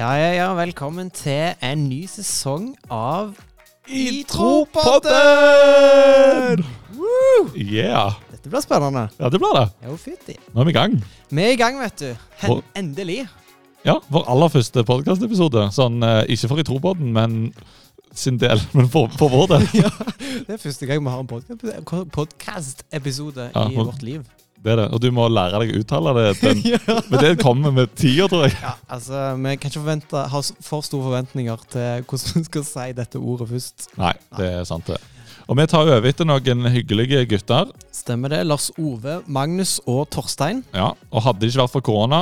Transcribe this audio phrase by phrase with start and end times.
[0.00, 0.46] Ja, ja, ja.
[0.56, 3.34] Velkommen til en ny sesong av
[3.90, 5.10] Ytropodden!
[7.58, 8.14] Yeah.
[8.30, 9.02] Dette blir spennende.
[9.20, 9.66] Ja, det blir det.
[9.84, 10.36] Jo, fytti.
[10.54, 10.94] Nå er vi i gang.
[11.30, 12.08] Vi er i gang, vet du.
[12.40, 13.26] Hen Og- endelig.
[13.84, 15.66] Ja, Vår aller første podkastepisode.
[15.72, 17.54] Sånn, eh, ikke for Ytropodden, men
[18.14, 18.60] sin del.
[18.72, 19.66] Men for, for vår del.
[20.46, 21.28] Det er første gang vi har en
[22.16, 24.24] podkast-episode Ja, i og- vårt liv.
[24.60, 24.88] Det er det.
[24.92, 26.24] Og du må lære deg å uttale det.
[26.42, 26.80] Den, ja.
[27.08, 28.56] men det kommer med tida, tror jeg.
[28.60, 32.90] ja, altså, Vi kan ikke forvente, ha for store forventninger til hvordan vi skal si
[32.98, 33.88] dette ordet først.
[34.00, 35.00] Nei, det er sant, det.
[35.50, 37.72] Og vi tar over etter noen hyggelige gutter.
[37.96, 38.44] Stemmer det.
[38.46, 40.60] Lars Ove, Magnus og Torstein.
[40.76, 42.20] Ja, Og hadde det ikke vært for korona,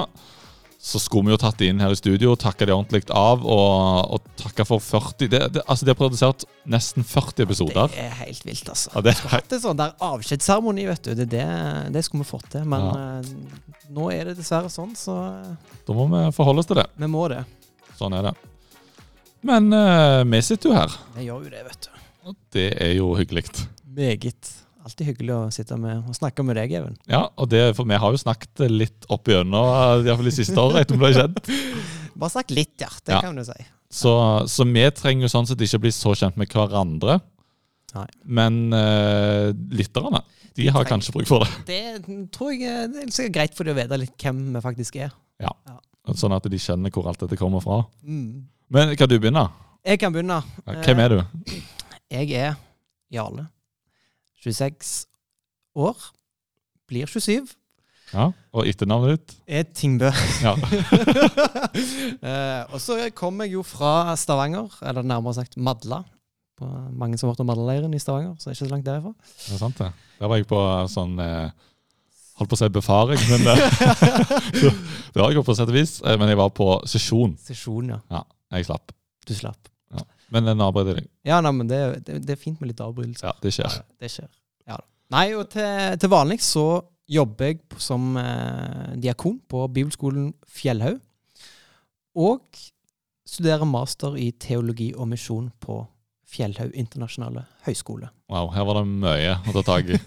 [0.78, 3.40] så skulle vi jo tatt det inn her i studio, og takka det ordentlig av
[3.42, 7.90] og, og takka for 40 det, det, Altså, de har produsert nesten 40 episoder.
[7.90, 8.92] Det er helt vilt, altså.
[8.94, 11.10] Ja, det, hatt en sånn der avskjedsseremoni, vet du.
[11.18, 12.68] Det, er det, det skulle vi fått til.
[12.70, 12.92] Men Ja.
[13.18, 16.86] uh, nå er det dessverre sånn, så eh, da må vi forholde oss til det.
[17.00, 17.42] vi må det.
[17.98, 18.34] Sånn er det.
[19.48, 22.00] Men uh, vi sitter jo her, Vi gjør jo det, vet du.
[22.28, 23.44] og det er jo hyggelig.
[23.98, 24.54] Meget.
[24.88, 26.94] Alltid hyggelig å sitte med og snakke med deg, Even.
[27.12, 30.30] Ja, og det, for vi har jo snakket litt opp igjennom, iallfall i hvert fall
[30.30, 31.50] de siste årene, etter det har kjent.
[32.22, 32.88] Bare sagt litt, ja.
[33.04, 33.20] Det Ja.
[33.26, 33.58] kan du si.
[33.92, 34.12] Så,
[34.48, 37.18] så vi trenger jo sånn sett ikke bli så kjent med hverandre.
[37.96, 38.06] Nei.
[38.24, 40.20] Men uh, lytterne,
[40.58, 41.52] de har trenger- kanskje bruk for det.
[41.68, 44.64] Det tror jeg eh, det er sikkert greit for dem å vite litt hvem vi
[44.64, 45.12] faktisk er.
[45.40, 45.52] Ja,
[46.16, 47.82] Sånn at de skjønner hvor alt dette kommer fra.
[48.04, 48.46] Mm.
[48.72, 49.42] Men kan du begynne?
[49.84, 50.38] Jeg kan begynne.
[50.66, 51.18] Ja, Hvem er du?
[52.12, 52.54] Jeg er
[53.12, 53.44] Jarle.
[54.44, 55.06] 26
[55.78, 55.96] år.
[56.88, 57.54] Blir 27.
[58.14, 59.34] Ja, Og etternavnet ditt?
[59.46, 60.08] Er Tingbø.
[60.46, 60.54] Ja.
[62.18, 66.00] Eh, og så kommer jeg jo fra Stavanger, eller nærmere sagt Madla.
[66.58, 66.66] På
[66.98, 69.12] mange som har vært på Madla-leiren i Stavanger, så det er ikke så langt derifra.
[69.44, 69.90] Det er sant, det.
[70.18, 71.50] Der var jeg på sånn eh,
[72.38, 73.54] Holdt på å si befaring, men det,
[75.14, 75.96] Det var jeg på sett og vis.
[76.06, 77.32] eh, Men jeg var på sesjon.
[77.42, 78.22] Sesjon, ja.
[78.54, 78.92] Jeg slapp.
[79.26, 79.70] Du slapp.
[80.34, 81.08] Men en avbryter deg.
[81.28, 83.30] Ja, nei, men det, det, det er fint med litt avbrytelser.
[83.30, 83.80] Ja, det skjer.
[84.00, 84.30] Det skjer.
[84.68, 84.78] Ja.
[85.14, 86.68] Nei, og til, til vanlig så
[87.08, 90.98] jobber jeg som eh, diakon på bibelskolen Fjellhaug.
[92.18, 92.42] Og
[93.28, 95.80] studerer master i teologi og misjon på
[96.28, 98.10] Fjellhaug internasjonale høgskole.
[98.28, 100.00] Wow, her var det mye å ta tak i.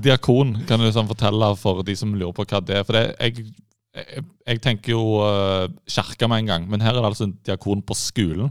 [0.00, 2.86] Diakon, kan du liksom fortelle for de som lurer på hva det er?
[2.88, 3.52] For det, jeg,
[3.92, 7.36] jeg, jeg tenker jo uh, kirke med en gang, men her er det altså en
[7.44, 8.48] diakon på skolen.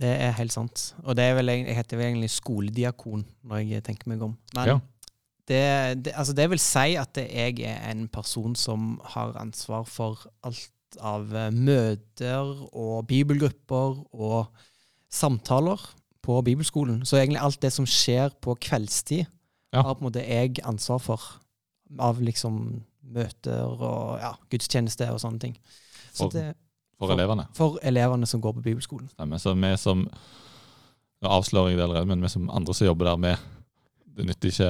[0.00, 0.94] Det er helt sant.
[1.04, 4.36] Og det er vel, jeg heter vel egentlig skolediakon når jeg tenker meg om.
[4.56, 4.78] Men Ja.
[5.46, 10.24] det, det, altså det vil si at jeg er en person som har ansvar for
[10.42, 14.46] alt av eh, møter og bibelgrupper og
[15.10, 15.80] samtaler
[16.24, 17.04] på bibelskolen.
[17.06, 19.26] Så egentlig alt det som skjer på kveldstid,
[19.74, 19.82] Ja.
[19.82, 21.20] har på en måte jeg ansvar for.
[21.98, 25.56] Av liksom møter og ja, gudstjeneste og sånne ting.
[26.14, 26.54] Så og det,
[26.98, 27.46] For For- elevene.
[27.54, 29.08] for elevene som går på bibelskolen.
[29.10, 29.38] Stemmer.
[29.42, 30.08] Så vi som
[31.24, 33.36] Nå avslører jeg det allerede, men vi som andre som jobber der med
[34.16, 34.66] Det nytter ikke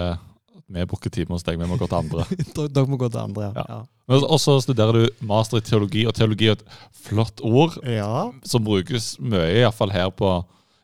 [0.54, 2.24] at vi booker time hos deg, vi må gå til andre.
[2.72, 3.52] Dere må gå til andre, ja.
[3.58, 3.64] Ja.
[4.08, 4.20] ja.
[4.24, 6.62] Og så studerer du master i teologi, og teologi er et
[7.04, 8.30] flott ord Ja.
[8.48, 10.30] som brukes mye, iallfall her, på,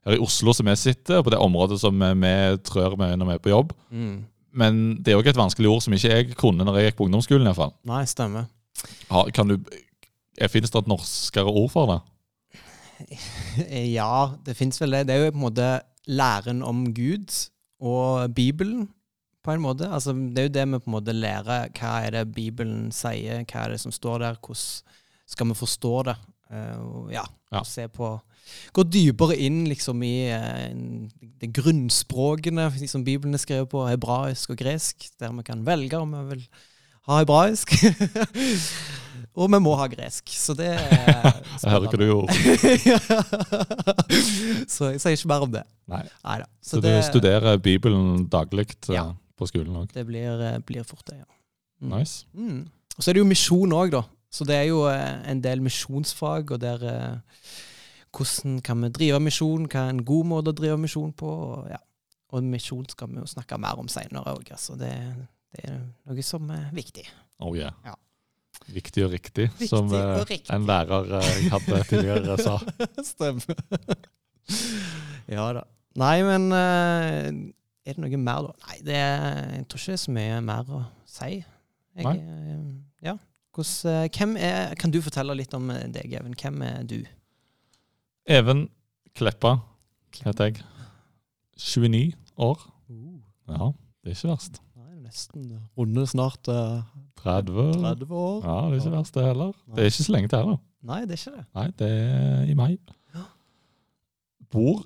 [0.04, 2.34] her i Oslo som vi sitter, og på det området som vi
[2.68, 3.72] trør med når vi er på jobb.
[3.90, 4.18] Mm.
[4.52, 7.06] Men det er òg et vanskelig ord som ikke jeg kunne når jeg gikk på
[7.08, 7.46] ungdomsskolen.
[7.46, 7.72] i hvert fall.
[7.88, 8.50] Nei, stemmer.
[9.08, 9.56] Ha, kan du,
[10.40, 12.00] er- Finnes det et norskere ord for det?
[13.96, 15.06] Ja, det fins vel det.
[15.08, 15.68] Det er jo på en måte
[16.10, 17.32] læren om Gud
[17.80, 18.88] og Bibelen,
[19.44, 19.88] på en måte.
[19.88, 21.70] Altså, det er jo det vi på en måte lærer.
[21.78, 23.44] Hva er det Bibelen sier?
[23.48, 24.36] Hva er det som står der?
[24.44, 24.66] Hvordan
[25.30, 26.16] skal vi forstå det?
[26.50, 27.22] Uh, ja,
[27.52, 27.62] Ja.
[27.64, 28.18] se på
[28.74, 30.72] Gå dypere inn liksom i uh,
[31.40, 36.10] de grunnspråkene som Bibelen er skrevet på, hebraisk og gresk, der vi kan velge om
[36.16, 36.42] vi vil
[37.06, 37.70] ha hebraisk.
[39.40, 40.28] og vi må ha gresk.
[40.36, 40.68] Så det
[41.62, 42.32] Jeg hører hva du gjorde.
[44.74, 45.64] så jeg sier ikke mer om det.
[45.90, 46.02] Nei.
[46.24, 46.46] Neida.
[46.60, 49.06] Så, Så, det, du studerer Bibelen daglig eh, Ja.
[49.38, 49.90] på skolen òg.
[49.94, 51.28] det blir, eh, blir fort det, ja.
[51.80, 51.96] Mm.
[51.96, 52.26] Nice.
[52.36, 52.68] Mm.
[52.96, 54.02] Og så er det jo misjon òg, da.
[54.30, 56.84] Så det er jo eh, en del misjonsfag, og der
[58.10, 59.68] Hvordan kan vi drive misjon?
[59.70, 61.30] Hva er en god måte å drive misjon på?
[61.30, 61.78] Og, ja.
[62.34, 64.50] og misjon skal vi jo snakke mer om seinere òg.
[64.50, 64.74] Altså.
[64.74, 64.90] Det,
[65.54, 65.76] det er
[66.10, 67.06] noe som er viktig.
[67.38, 67.70] Oh yeah.
[67.86, 67.94] Ja.
[68.74, 70.50] Viktig og riktig, Viktig som eh, og riktig.
[70.54, 72.58] en lærer eh, jeg hadde tidligere sa.
[73.12, 73.64] Stemmer.
[75.36, 75.64] ja da.
[76.00, 77.30] Nei, men eh,
[77.86, 78.52] er det noe mer, da?
[78.68, 81.30] Nei, det jeg tror ikke det er så mye mer å si.
[81.40, 82.16] Jeg, Nei.
[82.18, 82.60] eh,
[83.10, 83.16] ja.
[83.56, 86.36] Hvordan, eh, er, kan du fortelle litt om eh, deg, Even?
[86.38, 87.00] Hvem er du?
[88.30, 88.68] Even
[89.18, 89.56] Kleppa
[90.22, 90.62] heter jeg.
[91.58, 92.62] 29 år.
[93.50, 93.72] Ja,
[94.04, 94.60] det er ikke verst.
[95.10, 96.82] Nei, nesten runde snart eh,
[97.22, 97.72] 30.
[97.82, 98.36] 30 år.
[98.44, 99.52] Ja, det er ikke verst det heller.
[99.74, 100.58] Det er ikke så lenge til heller.
[100.82, 101.44] Nei, det er ikke det.
[101.58, 102.70] Nei, det er i mai.
[103.14, 103.24] Ja.
[104.52, 104.82] Bor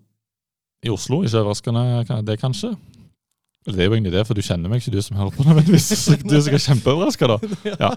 [0.84, 2.74] i Oslo, ikke overraskende det kanskje.
[3.66, 5.44] Eller Det er jo egentlig det, for du kjenner meg ikke, du som hører på
[5.48, 5.88] Men hvis
[6.24, 7.38] Du er kjempeoverraska, da.
[7.84, 7.92] Ja.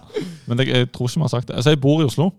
[0.46, 1.56] Men jeg, jeg tror ikke vi har sagt det.
[1.56, 2.30] Altså, jeg bor i Oslo,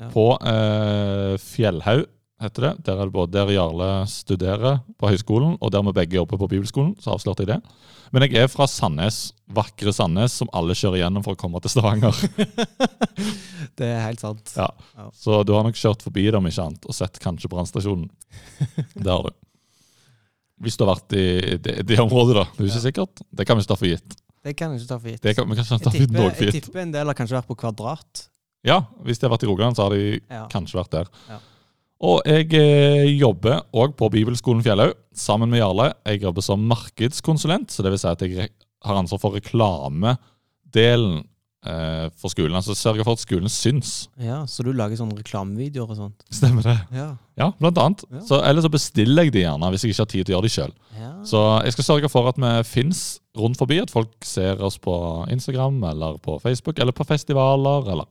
[0.00, 0.08] Ja.
[0.14, 2.04] på eh, Fjellhaug,
[2.42, 2.72] heter det.
[2.86, 6.48] Der er det både der Jarle studerer på høyskolen, og der vi begge jobber på
[6.50, 6.94] bibelskolen.
[7.02, 7.60] Så avslørte jeg det.
[8.14, 11.72] Men jeg er fra Sandnes, vakre Sandnes, som alle kjører gjennom for å komme til
[11.74, 12.14] Stavanger.
[13.78, 14.52] Det er helt sant.
[14.56, 14.68] Ja.
[14.96, 15.08] Ja.
[15.14, 18.08] Så du har nok kjørt forbi det, om ikke annet, og sett kanskje brannstasjonen.
[18.94, 19.34] Det har du.
[20.64, 21.26] Hvis du har vært i
[21.62, 22.46] det, det området, da.
[22.56, 23.20] Det er ikke sikkert.
[23.30, 24.16] Det kan vi ikke ta for gitt.
[24.48, 25.22] Det kan vi ikke ta for gitt.
[25.22, 27.18] Det kan, vi kan ikke ta Jeg gitt noe for jeg tipper en del har
[27.18, 28.24] kanskje vært på Kvadrat.
[28.66, 30.46] Ja, hvis de har vært i Rogaland, så har de Ja.
[30.50, 31.12] kanskje vært der.
[31.30, 31.38] Ja.
[31.98, 35.88] Og jeg eh, jobber òg på Bibelskolen Fjellhaug sammen med Jarle.
[36.06, 38.52] Jeg jobber som markedskonsulent, så det vil si at jeg
[38.86, 41.24] har ansvar for reklamedelen
[41.66, 42.54] eh, for skolen.
[42.54, 44.08] Altså sørge for at skolen syns.
[44.22, 46.22] Ja, Så du lager sånne reklamevideoer og sånt?
[46.30, 46.76] Stemmer det?
[46.94, 47.08] Ja.
[47.38, 48.04] Ja, blant annet.
[48.14, 48.22] Ja.
[48.30, 50.46] Så, eller så bestiller jeg de gjerne, hvis jeg ikke har tid til å gjøre
[50.48, 50.74] de sjøl.
[51.00, 51.12] ja.
[51.26, 54.94] Så jeg skal sørge for at vi fins rundt forbi, at folk ser oss på
[55.34, 58.06] Instagram eller på Facebook eller på festivaler eller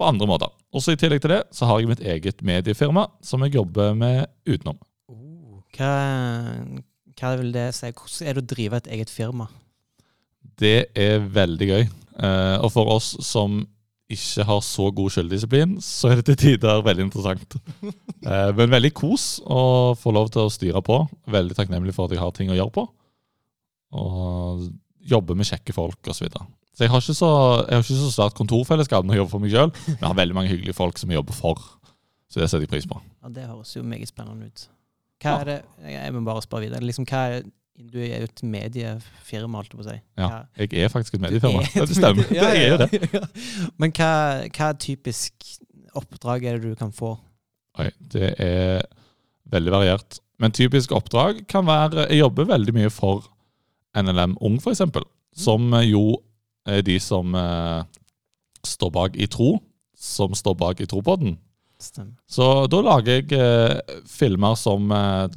[0.00, 0.52] på andre måter.
[0.72, 4.24] Også I tillegg til det så har jeg mitt eget mediefirma som jeg jobber med
[4.48, 4.78] utenom.
[5.12, 5.94] Oh, hva,
[7.20, 7.90] hva vil det si?
[7.92, 9.50] Hvordan er det å drive et eget firma?
[10.60, 11.84] Det er veldig gøy.
[12.20, 13.60] Eh, og for oss som
[14.10, 17.60] ikke har så god selvdisiplin, så er det til tider veldig interessant.
[18.20, 20.98] Eh, men veldig kos å få lov til å styre på.
[21.32, 22.82] Veldig takknemlig for at jeg har ting å gjøre på.
[23.96, 24.66] Og
[25.08, 26.28] jobbe med kjekke folk osv.
[26.74, 27.30] Så, jeg har ikke så,
[27.66, 30.18] jeg har ikke så svært kontorfellesskap når jeg jobber for meg sjøl, men jeg har
[30.20, 31.62] veldig mange hyggelige folk som jeg jobber for.
[32.30, 33.00] Så det setter jeg pris på.
[33.24, 34.68] Ja, Det høres jo meget spennende ut.
[35.20, 35.56] Hva er det,
[35.90, 36.84] Jeg må bare spørre videre.
[36.86, 37.42] Liksom, hva er,
[37.92, 39.96] du er jo et mediefirma, holdt jeg på å si.
[40.20, 40.28] Ja,
[40.62, 41.64] jeg er faktisk et mediefirma.
[41.74, 42.30] et det stemmer.
[42.32, 42.78] ja, ja, Det er jo
[43.10, 43.26] det.
[43.82, 44.12] Men hva,
[44.56, 45.50] hva typisk
[45.98, 47.16] oppdrag er det du kan få?
[47.80, 48.86] Oi, det er
[49.50, 50.20] veldig variert.
[50.40, 53.26] Men typisk oppdrag kan være Jeg jobber veldig mye for
[53.98, 54.80] NLM Ung, f.eks.
[55.36, 56.04] Som jo
[56.84, 57.82] de som eh,
[58.66, 59.54] står bak i tro.
[60.00, 61.34] Som står bak i Tropodden.
[61.80, 62.14] Stemmer.
[62.28, 65.32] Så da lager jeg eh, filmer som eh,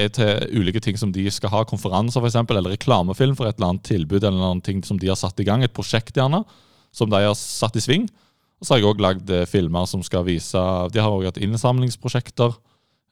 [0.00, 1.64] er til ulike ting som de skal ha.
[1.68, 5.18] Konferanser, f.eks., eller reklamefilm for et eller annet tilbud eller noen ting som de har
[5.18, 5.62] satt i gang.
[5.62, 6.42] Et prosjekt, gjerne,
[6.94, 8.08] som de har satt i sving.
[8.60, 10.60] Og så har jeg òg lagd eh, filmer som skal vise
[10.92, 12.58] De har òg hatt innsamlingsprosjekter.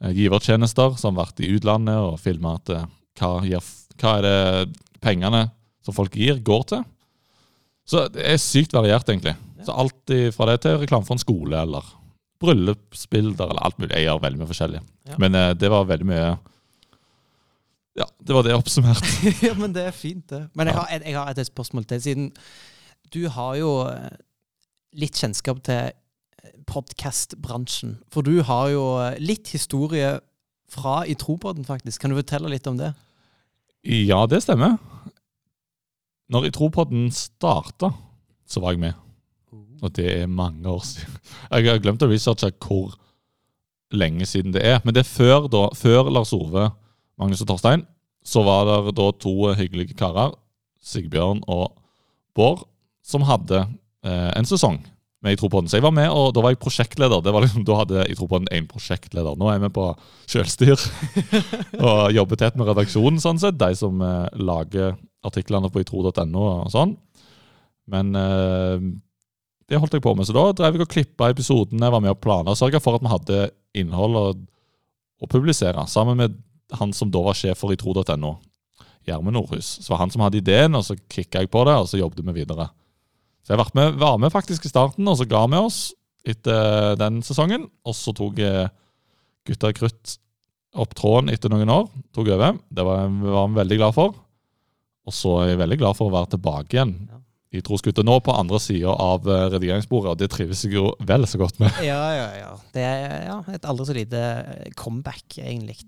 [0.05, 2.87] eh, Givertjenester som har vært i utlandet og filma at eh,
[3.19, 5.49] hva, gir, hva er det pengene
[5.87, 6.85] som folk gir, går til.
[7.89, 9.35] Så det er sykt variert, egentlig.
[9.65, 11.87] Så alt fra det til reklame for en skole eller
[12.43, 13.95] bryllupsbilder eller alt mulig.
[13.97, 14.83] Jeg gjør veldig mye forskjellig.
[15.11, 15.19] Ja.
[15.23, 16.29] Men eh, det var veldig mye
[17.99, 19.09] Ja, det var det oppsummert.
[19.47, 20.45] ja, men det er fint, det.
[20.55, 22.03] Men jeg har, jeg har et spørsmål til.
[22.03, 22.29] Siden
[23.15, 24.21] du har jo eh,
[25.01, 25.91] litt kjennskap til
[26.69, 27.99] podkastbransjen.
[28.13, 30.19] For du har jo eh, litt historie
[30.69, 32.03] fra i Tropodden, faktisk.
[32.03, 32.93] Kan du fortelle litt om det?
[33.89, 34.77] Ja, det stemmer.
[36.29, 37.93] Når jeg tror podden starta,
[38.49, 39.05] så var jeg med.
[39.83, 41.15] Og det er mange år siden.
[41.53, 42.97] Jeg har glemt å researche hvor
[43.95, 44.83] lenge siden det er.
[44.85, 46.69] Men det er før, da, før Lars Ove,
[47.19, 47.87] Magnus og Torstein,
[48.25, 50.35] så var det da to hyggelige karer,
[50.85, 51.79] Sigbjørn og
[52.37, 52.67] Bård,
[53.05, 53.63] som hadde
[54.05, 54.83] eh, en sesong
[55.25, 55.49] med I tro.
[55.51, 57.23] Så jeg var med, og da var jeg prosjektleder.
[57.25, 59.35] Det var liksom, Da hadde jeg tro på den én prosjektleder.
[59.39, 59.89] Nå er vi på
[60.31, 60.79] sjølstyr
[61.89, 63.59] og jobber tett med redaksjonen, sånn sett.
[63.59, 64.95] De som eh, lager
[65.27, 66.95] artiklene på itro.no og sånn.
[67.91, 68.89] Men eh,
[69.69, 70.29] det holdt jeg på med.
[70.29, 73.13] Så da drev jeg og klippa episodene, var med og plana sørga for at vi
[73.13, 73.41] hadde
[73.79, 74.27] innhold å,
[75.19, 75.83] å publisere.
[75.91, 76.39] Sammen med
[76.79, 78.37] han som da var sjef for itro.no,
[79.09, 79.79] Gjermund Nordhus.
[79.83, 82.23] Så var han som hadde ideen, og så kicka jeg på det, og så jobbet
[82.23, 82.69] vi videre.
[83.49, 85.77] Så jeg var med, var med faktisk i starten, og så ga vi oss
[86.29, 87.63] etter den sesongen.
[87.89, 88.67] Og så tok eh,
[89.49, 90.19] Gutta Krutt
[90.77, 91.87] opp tråden etter noen år.
[92.13, 92.59] Tok over.
[92.69, 94.13] Det var, var vi veldig glad for.
[95.09, 97.23] Og så er jeg veldig glad for å være tilbake igjen Ja.
[97.57, 98.05] i Trosgutta.
[98.05, 101.57] Nå på andre sida av eh, redigeringsbordet, og det trives jeg jo vel så godt
[101.65, 101.81] med.
[101.89, 102.51] Ja, ja, ja.
[102.77, 104.23] Det er ja, et aldri så lite
[104.77, 105.79] comeback, egentlig.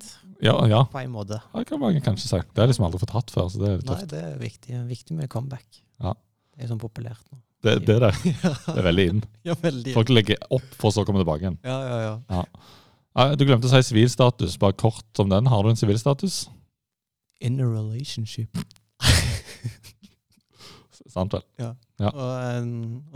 [0.41, 0.87] Ja, ja.
[0.89, 1.43] På en måte.
[1.53, 2.41] Det kan man kanskje si.
[2.41, 4.41] Det har jeg liksom aldri fått hatt før, så det er litt Nei, det er
[4.41, 5.69] viktig, viktig med comeback.
[6.01, 6.17] Ja.
[6.57, 7.37] Det er sånn populært nå.
[7.63, 8.13] Det, det er det.
[8.67, 9.19] Det er veldig inn.
[9.45, 9.93] Ja, veldig.
[9.97, 11.59] Folk legger opp for så å komme tilbake igjen.
[11.67, 11.97] Ja, ja,
[12.33, 12.45] ja.
[13.19, 14.55] Ja, Du glemte å si sivilstatus.
[14.63, 15.49] Bare kort om den.
[15.53, 16.35] Har du en sivilstatus?
[17.45, 18.57] In a relationship.
[21.11, 21.43] Sant vel?
[21.61, 21.73] Ja.
[22.11, 22.65] Og, eh,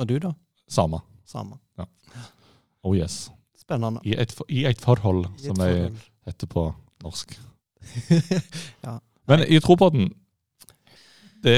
[0.00, 0.32] og du, da?
[0.70, 0.98] Samme.
[1.28, 1.56] Samme.
[2.84, 3.30] Oh yes.
[3.56, 4.00] Spennende.
[4.04, 5.70] I et, for- i et forhold, I et som det
[6.28, 6.66] heter på
[7.04, 7.32] norsk.
[8.84, 8.98] Ja.
[9.28, 10.10] Men i Tropodden
[11.44, 11.56] det,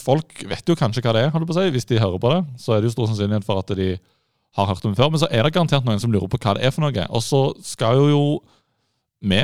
[0.00, 1.70] Folk vet jo kanskje hva det er, holdt på å si.
[1.74, 3.94] Hvis de hører på det, så er det jo stor sannsynlighet for at de
[4.56, 5.12] har hørt om det før.
[5.12, 7.08] Men så er det garantert noen som lurer på hva det er for noe.
[7.12, 8.22] Og så skal jo
[9.26, 9.42] vi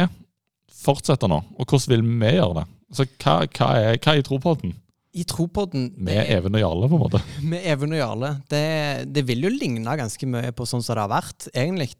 [0.82, 1.40] fortsette nå.
[1.58, 2.68] Og hvordan vil vi gjøre det?
[2.92, 4.74] Så hva, hva er, hva er i Tropodden?
[5.12, 7.20] I Tropodden Med Even og Jarle, på en måte.
[7.44, 8.32] Med Even og Jarle.
[8.48, 8.64] Det,
[9.12, 11.92] det vil jo ligne ganske mye på sånn som det har vært, egentlig.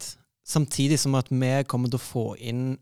[0.49, 2.73] Samtidig som at vi kommer til å få inn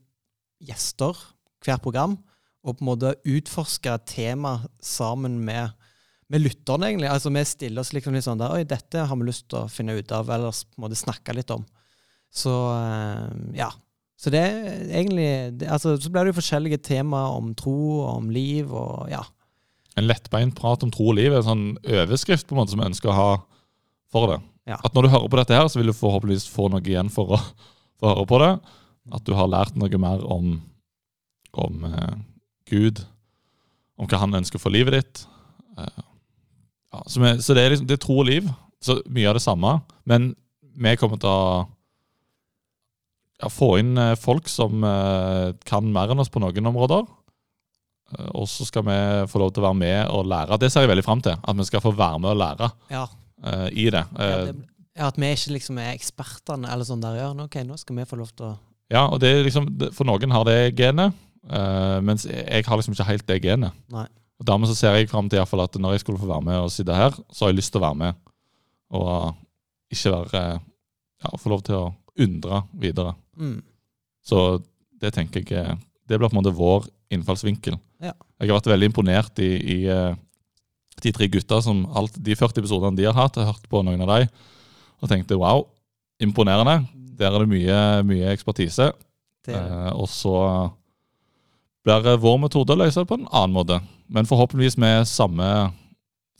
[0.62, 1.18] gjester
[1.64, 2.16] hvert program,
[2.60, 5.72] og på en måte utforske tema sammen med,
[6.28, 7.10] med lytterne, egentlig.
[7.10, 9.70] Altså vi stiller oss liksom litt sånn der Oi, dette har vi lyst til å
[9.72, 11.64] finne ut av, eller på en måte snakke litt om.
[12.30, 13.70] Så eh, ja.
[14.20, 14.58] Så det er
[14.92, 19.08] egentlig det, altså, Så blir det jo forskjellige temaer om tro og om liv og
[19.10, 19.22] ja.
[19.98, 22.82] En lettbeint prat om tro og liv er en sånn overskrift på en måte som
[22.82, 23.30] vi ønsker å ha
[24.12, 24.38] for det.
[24.68, 24.76] Ja.
[24.84, 27.34] At når du hører på dette her, så vil du forhåpentligvis få noe igjen for
[27.34, 27.40] å,
[27.98, 28.50] for å høre på det.
[29.16, 30.52] At du har lært noe mer om,
[31.58, 32.14] om eh,
[32.70, 33.02] Gud,
[34.00, 35.24] om hva han ønsker for livet ditt.
[35.78, 36.00] Eh,
[36.94, 38.48] ja, så, vi, så det er liksom, det er tro og liv.
[38.80, 39.76] Så mye av det samme.
[40.08, 40.32] Men
[40.80, 41.68] vi kommer til å
[43.40, 47.08] ja, få inn eh, folk som eh, kan mer enn oss på noen områder.
[48.34, 48.94] Og så skal vi
[49.30, 50.56] få lov til å være med og lære.
[50.58, 51.36] Det ser jeg veldig fram til.
[51.38, 53.04] At vi skal få være med og lære Ja,
[53.46, 54.02] uh, i det.
[54.02, 54.64] ja, Eh, det,
[54.98, 58.08] ja At vi ikke liksom er ekspertene, eller sånn der Ja, ok, nå skal vi
[58.10, 58.56] få lov til å
[58.90, 61.14] ja, og det er liksom, For noen har det genet,
[61.48, 63.76] eh, mens jeg har liksom ikke helt det genet.
[63.92, 64.06] Nei.
[64.40, 66.28] Og Dermed så ser jeg fram til i hvert fall at når jeg skulle få
[66.30, 68.14] være med og sitte her, så har jeg lyst til å være med.
[68.96, 69.34] Og
[69.92, 70.44] ikke være
[71.20, 73.14] Ja, få lov til å undre videre.
[73.36, 73.58] mm.
[74.24, 74.62] Så
[75.00, 75.78] det tenker jeg
[76.08, 77.76] Det blir på en måte vår innfallsvinkel.
[78.00, 78.12] Ja.
[78.40, 80.14] Jeg har vært veldig imponert i, i eh,
[81.02, 83.36] de tre gutta som alt, de 40 episodene de har hatt.
[83.36, 84.28] Jeg har hørt på noen av dem
[85.00, 85.62] og tenkte wow,
[86.20, 86.86] imponerende.
[87.16, 87.78] Der er det mye,
[88.08, 88.90] mye ekspertise.
[88.90, 89.54] Er det.
[89.60, 90.34] Eh, og så
[91.86, 93.80] blir vår metode å løse det på en annen måte.
[94.10, 95.46] Men forhåpentligvis med samme,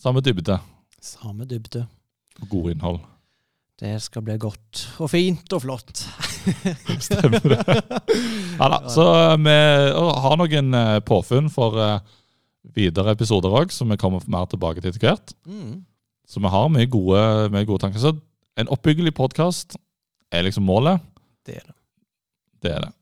[0.00, 0.58] samme dybde
[1.00, 1.86] Samme dybde.
[2.42, 2.98] og gode innhold.
[3.80, 6.02] Det skal bli godt og fint og flott.
[7.06, 7.60] Stemmer det.
[8.58, 9.54] Ja da, så eh, vi
[10.24, 12.02] har noen eh, påfunn for eh,
[12.76, 15.32] videre episoder òg, som vi kommer mer tilbake til etter hvert.
[15.48, 15.78] Mm.
[16.28, 17.22] Så vi har mye gode,
[17.54, 18.02] mye gode tanker.
[18.04, 18.12] Så
[18.60, 19.78] en oppbyggelig podkast
[20.30, 21.00] er liksom målet.
[21.48, 21.76] Det er det.
[22.60, 22.92] Det er det.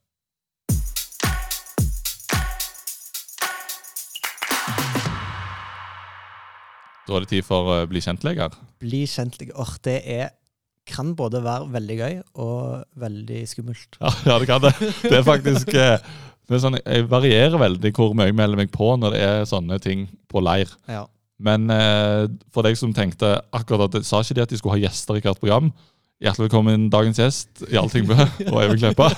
[7.09, 8.57] Da er det tid for å bli kjent-leger.
[8.85, 9.79] Bli kjent-leger.
[9.87, 10.35] det er
[10.89, 13.99] kan både være veldig gøy og veldig skummelt.
[14.01, 14.73] Ja, ja, det kan det.
[15.03, 16.01] Det er faktisk eh,
[16.49, 19.49] det er sånn, Jeg varierer veldig hvor mye jeg melder meg på når det er
[19.49, 20.73] sånne ting på leir.
[20.89, 21.05] Ja.
[21.45, 22.25] Men eh,
[22.55, 25.23] for deg som tenkte akkurat at Sa ikke de at de skulle ha gjester i
[25.23, 25.71] hvert program?
[26.25, 28.17] Hjertelig velkommen dagens gjest, Jarl Tingbø
[28.51, 29.13] og Even Kleppa.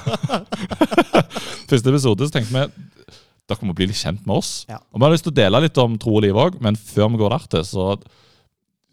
[1.71, 3.21] Første episode så tenkte vi
[3.51, 4.53] dere må bli litt kjent med oss.
[4.71, 4.79] Ja.
[4.91, 7.11] Og Vi har lyst til å dele litt om tro og liv òg, men før
[7.13, 7.87] vi går der til, så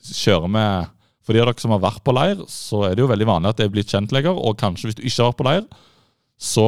[0.08, 0.66] kjører vi
[1.28, 3.50] For de av dere som har vært på leir, så er det jo veldig vanlig
[3.52, 4.32] at det er blitt kjentleger.
[4.32, 5.66] Og kanskje hvis du ikke har vært på leir,
[6.40, 6.68] så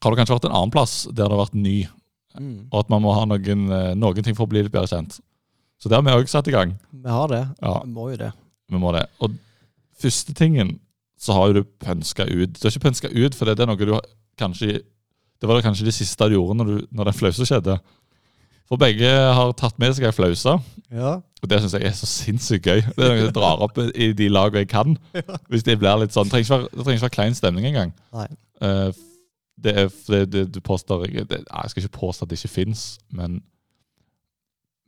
[0.00, 1.78] har du kanskje vært en annen plass der det har vært ny,
[2.38, 2.68] Mm.
[2.70, 5.16] og at man må ha noen, eh, noen ting for å bli litt bedre kjent.
[5.82, 6.76] Så det har vi òg satt i gang.
[6.94, 7.40] Vi har det.
[7.60, 7.80] Ja.
[7.82, 8.28] Vi må jo det.
[8.70, 9.02] Vi må det.
[9.20, 9.34] Og
[9.98, 10.78] første tingen
[11.18, 12.52] så har jo du pønska ut.
[12.54, 13.98] Du har ikke pønska ut, for det er noe du
[14.38, 14.80] kanskje
[15.40, 17.78] Det var det kanskje det siste du gjorde når, du, når den flausa skjedde.
[18.70, 20.52] For begge har tatt med seg ei flause,
[20.94, 21.16] Ja.
[21.42, 22.82] og det syns jeg er så sinnssykt gøy.
[22.84, 24.92] Det er noe jeg drar opp i de lagene jeg kan.
[25.50, 27.90] Hvis det blir litt sånn Det trenger ikke være, være klein stemning engang.
[28.14, 28.28] Nei.
[28.62, 28.90] Eh,
[29.60, 32.84] det er det, det du påstår det, Jeg skal ikke påstå at det ikke fins,
[33.10, 33.40] men,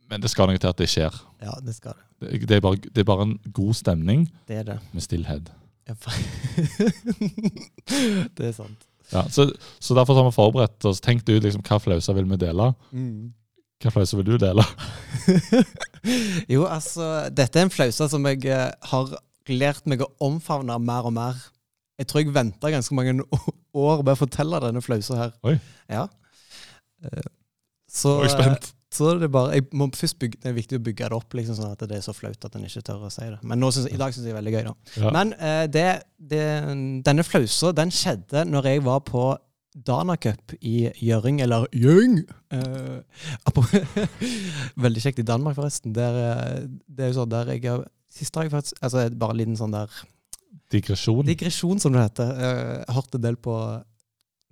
[0.09, 1.13] men det skal noe til at det skjer.
[1.43, 2.39] Ja, det skal det.
[2.47, 4.79] Det, er bare, det er bare en god stemning Det er det.
[4.93, 5.51] med stillhet.
[5.89, 5.93] Ja,
[8.37, 8.85] det er sant.
[9.13, 9.45] Ja, så,
[9.83, 11.01] så derfor har vi forberedt oss.
[11.03, 12.71] Tenkt ut liksom, hva flauser vil vi dele.
[13.83, 14.63] Hva flauser vil du dele?
[16.53, 19.13] jo, altså, dette er en flause som jeg eh, har
[19.51, 21.39] lært meg å omfavne mer og mer.
[21.99, 23.13] Jeg tror jeg venta ganske mange
[23.77, 25.33] år med å fortelle denne flausa her.
[25.45, 25.57] Oi.
[25.91, 26.07] Ja.
[27.05, 27.27] Eh,
[27.93, 28.71] Så, Jeg er spent.
[28.93, 31.33] Så er det bare jeg må først bygge, Det er viktig å bygge det opp,
[31.33, 33.39] liksom, sånn at det er så flaut at en ikke tør å si det.
[33.43, 34.63] Men nå synes, i dag syns jeg det er veldig gøy.
[34.69, 34.73] da.
[35.01, 35.11] Ja.
[35.15, 35.87] Men eh, det,
[36.19, 36.43] det,
[37.07, 39.25] denne flausa den skjedde når jeg var på
[39.73, 42.19] Danacup i Gjøring, eller Gjøng.
[42.53, 43.01] Eh,
[44.85, 45.93] veldig kjekt i Danmark, forresten.
[45.95, 49.33] Der, eh, det er jo sånn der jeg har Sist har jeg faktisk altså Bare
[49.33, 49.89] en liten sånn der
[50.69, 51.25] Digresjon.
[51.25, 52.29] digresjon, som det heter.
[52.29, 53.55] Eh, Jeg har hørt en del på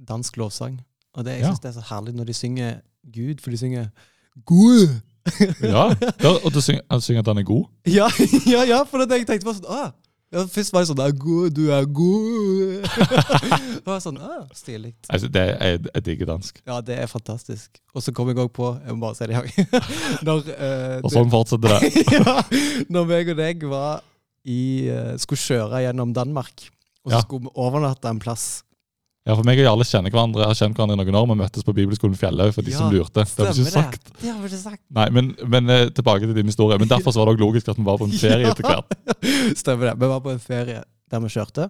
[0.01, 0.79] dansk lovsang.
[1.13, 1.51] Og det, jeg Ja.
[1.53, 3.91] det er så herlig når de synger Gud, for de synger
[4.45, 4.89] Gud!
[5.61, 5.83] ja,
[6.23, 7.67] ja, og du synger, synger at han er god.
[7.85, 8.07] Ja,
[8.49, 9.91] ja, ja, for det jeg tenkte bare sånn ah.
[10.33, 12.87] ja, Først var det sånn god, Du er god.
[13.77, 14.95] det var sånn ah, Stilig.
[15.13, 16.61] Altså, det er, jeg digger dansk.
[16.65, 17.77] Ja, det er fantastisk.
[17.93, 19.85] Og så kom jeg òg på Jeg må bare si det her.
[20.27, 21.91] Når, Uh, Og sånn fortsetter det.
[22.17, 22.35] ja,
[22.89, 24.01] når meg og deg var
[24.49, 26.65] i uh, Skulle kjøre gjennom Danmark.
[27.05, 27.21] Og så Ja.
[27.25, 28.63] skulle vi overnatte en plass.
[29.21, 31.27] Ja, for meg og Jarle kjenner hverandre, har kjent hverandre i noen år.
[31.29, 33.21] Vi møttes på Bibelskolen Fjellhaug for de Ja, som lurte.
[33.21, 34.07] Det har vi ikke sagt.
[34.17, 34.81] Det har vi ikke sagt.
[34.97, 36.79] Nei, men, men eh, tilbake til din historie.
[36.81, 38.55] Men Derfor så var det også logisk at vi var på en ferie Ja.
[38.55, 38.97] etter hvert.
[39.61, 39.93] Stemmer det.
[40.01, 41.69] Vi var på en ferie der vi kjørte.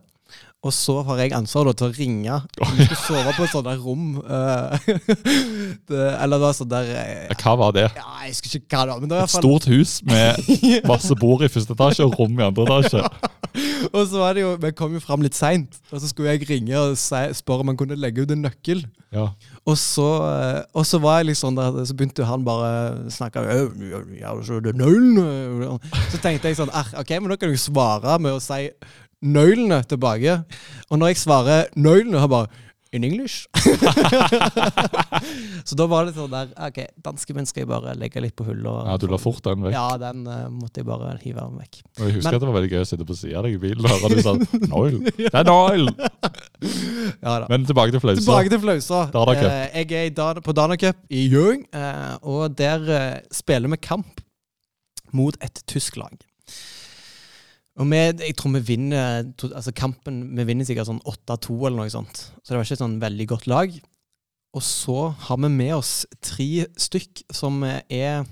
[0.61, 2.35] Og så har jeg ansvar da, til å ringe.
[2.53, 4.19] Vi skulle sove på et sånt der rom.
[4.21, 4.91] eh,
[5.89, 7.87] det, eller var sånn der eh, Ja, Hva var det?
[7.97, 9.01] Ja, jeg husker ikke hva det var.
[9.01, 12.37] Men det var Et fall stort hus med masse bord i første etasje og rom
[12.37, 13.01] i andre etasje.
[13.91, 16.45] Og så var det jo, Vi kom jo fram litt seint, og så skulle jeg
[16.47, 18.85] ringe og spørre om han kunne legge ut en nøkkel.
[19.11, 19.25] Ja.
[19.67, 22.69] Og så, eh, og så var jeg liksom der, så begynte han bare
[23.09, 23.67] å snakke «Øh,
[26.13, 28.69] så tenkte jeg sånn ah, OK, men da kan du svare med å si
[29.21, 30.41] nøylene tilbake.
[30.89, 32.47] Og når jeg svarer nøylene, har bare
[32.91, 33.45] In English?
[35.63, 38.81] så da var det sånn der OK, danskemenn skal jeg bare legge litt på hullet.
[38.89, 39.71] ja, Du la fort den vekk.
[39.77, 41.77] Ja, den uh, måtte jeg bare hive den vekk.
[42.01, 43.55] Og jeg husker Men- at det var veldig gøy å sitte på sida av deg
[43.55, 44.33] i bilen og høre du sa
[44.65, 44.99] 'Noil'.
[45.15, 45.87] Det er Noil!
[47.21, 47.45] Ja da.
[47.49, 48.21] Men tilbake til flausa.
[48.21, 48.99] Tilbake til Flausa.
[49.13, 49.51] Dana Cup.
[49.51, 53.77] Eh, jeg er Dan på Dana Cup i Gjøving, uh, og der eh, spiller vi
[53.81, 54.21] kamp
[55.15, 56.13] mot et tysk lag.
[57.81, 61.93] Og vi, jeg tror vi vinner altså kampen Vi vinner sikkert sånn 8-2 eller noe
[61.93, 62.27] sånt.
[62.43, 63.73] Så det var ikke et sånn veldig godt lag.
[64.51, 68.27] Og så har vi med oss tre stykk som er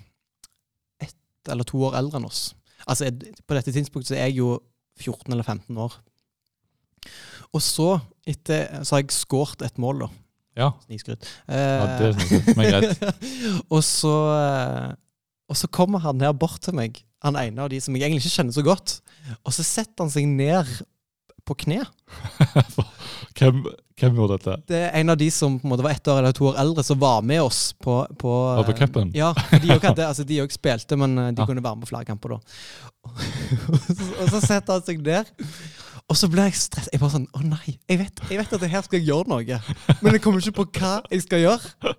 [0.99, 2.51] ett eller to år eldre enn oss.
[2.85, 3.09] Altså
[3.47, 4.57] På dette tidspunktet så er jeg jo
[4.99, 5.95] 14 eller 15 år.
[7.55, 7.93] Og så,
[8.29, 10.09] etter, så har jeg skåret et mål, da.
[10.59, 11.23] Ja, Snikskryt.
[11.47, 13.03] ja det er greit.
[13.73, 14.89] og, så, eh,
[15.49, 18.25] og så kommer han her bort til meg, han ene av de som jeg egentlig
[18.25, 18.95] ikke kjenner så godt.
[19.43, 20.69] Og så setter han seg ned
[21.47, 21.81] på kne.
[23.39, 23.63] Hvem,
[23.99, 24.55] hvem gjorde dette?
[24.69, 26.59] Det er en av de som på en måte var ett år eller to år
[26.61, 28.33] eldre, som var med oss på På,
[28.67, 29.11] på cupen?
[29.15, 31.47] Ja, for de òg altså spilte, men eh, de Ja.
[31.47, 32.39] kunne være med på flere kamper da.
[33.69, 35.29] og, så, setter han seg ned,
[36.09, 36.91] og så ble jeg stresset.
[36.93, 39.31] Jeg bare sånn Å nei, jeg vet, jeg vet at det her skal jeg gjøre
[39.31, 39.59] noe,
[40.01, 41.93] men jeg kommer ikke på hva jeg skal gjøre.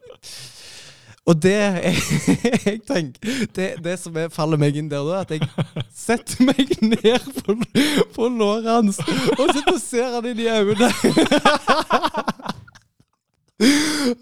[1.31, 1.95] Og det jeg,
[2.66, 5.47] jeg tenker det, det som er, faller meg inn der da, at jeg
[5.95, 7.55] setter meg ned på,
[8.16, 8.99] på låret hans
[9.37, 10.88] og og ser han inn i øynene.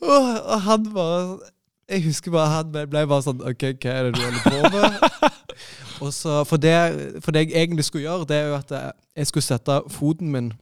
[0.02, 1.38] og, og han bare
[1.88, 4.92] Jeg husker bare han ble, bare sånn OK, hva er det du holder på med?
[6.04, 6.74] Og så, for, det,
[7.24, 10.28] for det jeg egentlig skulle gjøre, det er jo at jeg, jeg skulle sette foten
[10.34, 10.52] min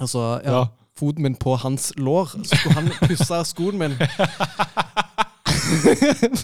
[0.00, 0.62] Altså, ja, Ja.
[0.98, 2.32] foten min på hans lår.
[2.44, 3.92] Så skulle han pusse skoen min.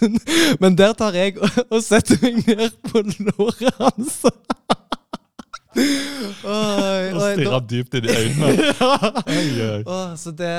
[0.01, 0.19] Men,
[0.63, 4.21] men der tar jeg og, og setter meg ned på låret hans.
[5.71, 8.51] Oi, Og stirra dypt inn i øynene.
[8.81, 8.91] ja.
[9.23, 9.81] Oi, oi.
[9.87, 10.51] Åh, så det,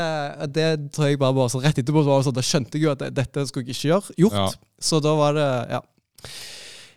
[0.57, 2.05] det tror jeg bare var så rett etterpå.
[2.05, 4.38] Så var det sånn, da skjønte jeg jo at dette skulle jeg ikke gjøre, gjort.
[4.40, 4.46] Ja.
[4.83, 5.83] Så da var det Ja.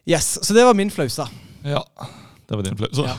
[0.06, 0.36] Yes.
[0.46, 1.26] Så det var min flausa.
[1.66, 1.82] Ja,
[2.46, 3.08] det var din flausa.
[3.10, 3.16] Ja.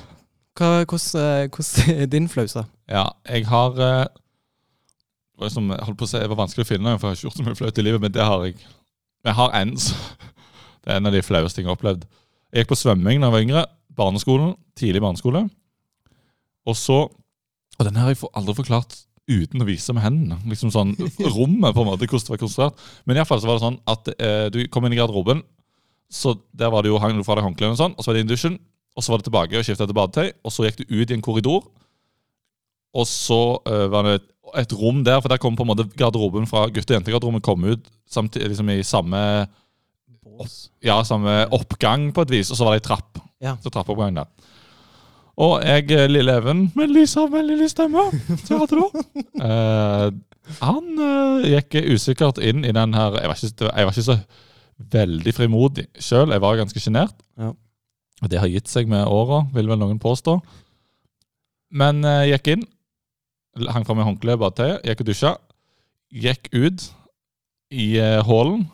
[0.56, 2.62] Hvordan eh, hvordan er din flausa?
[2.88, 4.04] Ja, jeg har eh,
[5.52, 7.26] som, jeg holdt på å si, Det var vanskelig å finne, for jeg har ikke
[7.28, 8.56] gjort så mye flaut i livet, men det har jeg.
[9.26, 9.74] Jeg har en
[10.86, 12.04] Det er en av de flaueste jeg har opplevd.
[12.54, 13.62] Jeg gikk på svømming da jeg var yngre.
[13.98, 14.52] Barneskolen.
[14.78, 15.40] Tidlig barneskole.
[16.66, 17.00] Og så
[17.76, 18.94] Og den har jeg aldri forklart
[19.26, 20.38] uten å vise med hendene.
[20.46, 20.94] Liksom sånn
[21.34, 22.86] Rommet, på en måte, hvordan det var konstruert.
[23.04, 25.42] Men iallfall så var det sånn at eh, du kom inn i garderoben,
[26.06, 28.16] så der var det jo hang du fra deg håndklærne og sånn, og så var
[28.16, 28.60] det inn i dusjen,
[28.94, 31.16] og så var det tilbake og skifta til badetøy, og så gikk du ut i
[31.16, 31.66] en korridor.
[32.96, 34.20] Og så eh, var det
[34.54, 37.64] et, rom der, for der kom på en måte garderoben fra gutte- og jentegarderoben kom
[37.66, 39.20] ut samtidig, liksom i samme,
[40.84, 43.22] ja, samme oppgang på et vis, og så var det ei trapp.
[43.42, 43.56] Ja.
[43.62, 44.30] Så trappeoppgang der.
[45.36, 48.06] Og jeg, eh, lille Even, med lysa veldig lys stemme,
[48.46, 48.86] som hadde du
[49.44, 50.06] eh,
[50.62, 54.16] han eh, gikk usikkert inn i den her Jeg var ikke, jeg var ikke så
[54.94, 57.16] veldig frimodig sjøl, jeg var ganske sjenert.
[57.40, 57.50] Ja.
[58.22, 60.38] Og det har gitt seg med åra, vil vel noen påstå.
[61.76, 62.64] Men jeg gikk inn,
[63.64, 65.34] hang fra meg håndkleet i badetøyet, gikk og dusja.
[66.12, 66.88] Gikk ut
[67.74, 68.66] i eh, hallen.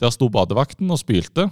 [0.00, 1.48] Der sto badevakten og spylte.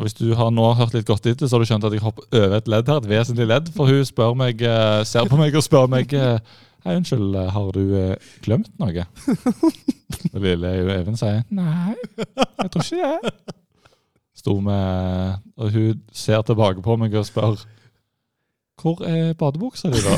[0.00, 2.02] Og Hvis du har nå hørt litt godt etter, så har du skjønt at jeg
[2.02, 3.70] hopper over et ledd her, et vesentlig ledd.
[3.76, 6.38] For hun spør meg, eh, ser på meg og spør meg eh,
[6.82, 7.92] Hei, unnskyld, har du
[8.42, 9.04] glemt noe?
[10.34, 13.30] Og lille Even sier nei, jeg tror ikke det.
[14.34, 17.62] Sto med Og hun ser tilbake på meg og spør
[18.82, 20.16] Hvor er badebuksa di, da?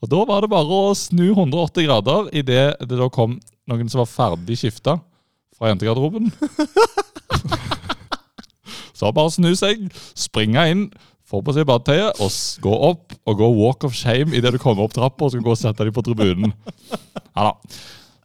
[0.00, 4.04] og da var det bare å snu 180 grader idet det da kom noen som
[4.04, 5.00] var ferdig skifta
[5.58, 6.30] fra jentegarderoben.
[9.00, 9.86] Så bare snu seg,
[10.18, 10.82] springe inn,
[11.24, 14.84] få på seg badetøyet og gå opp og gå walk of shame idet du kommer
[14.84, 16.52] opp trappa og skal gå og sette deg på tribunen.
[17.32, 17.54] Ja da.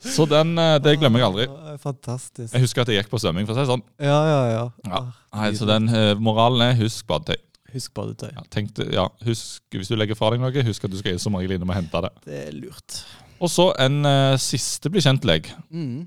[0.06, 1.46] Så den, eh, det glemmer jeg aldri.
[1.50, 2.54] Ah, Fantastisk.
[2.54, 3.84] Jeg husker at jeg gikk på svømming, for å si det sånn.
[4.00, 4.64] Ja, ja, ja.
[4.86, 5.02] Ja.
[5.32, 7.40] Ah, Nei, så den eh, moralen er husk badetøy.
[7.76, 8.30] Husk badetøy.
[8.38, 11.36] Ja, tenk, ja, husk, hvis du legger fra deg noe, husk at du skal som
[11.36, 12.12] regel innom og hente det.
[12.28, 13.02] Det er lurt.
[13.44, 15.50] Og så en uh, siste bli kjent-legg.
[15.74, 16.06] Mm.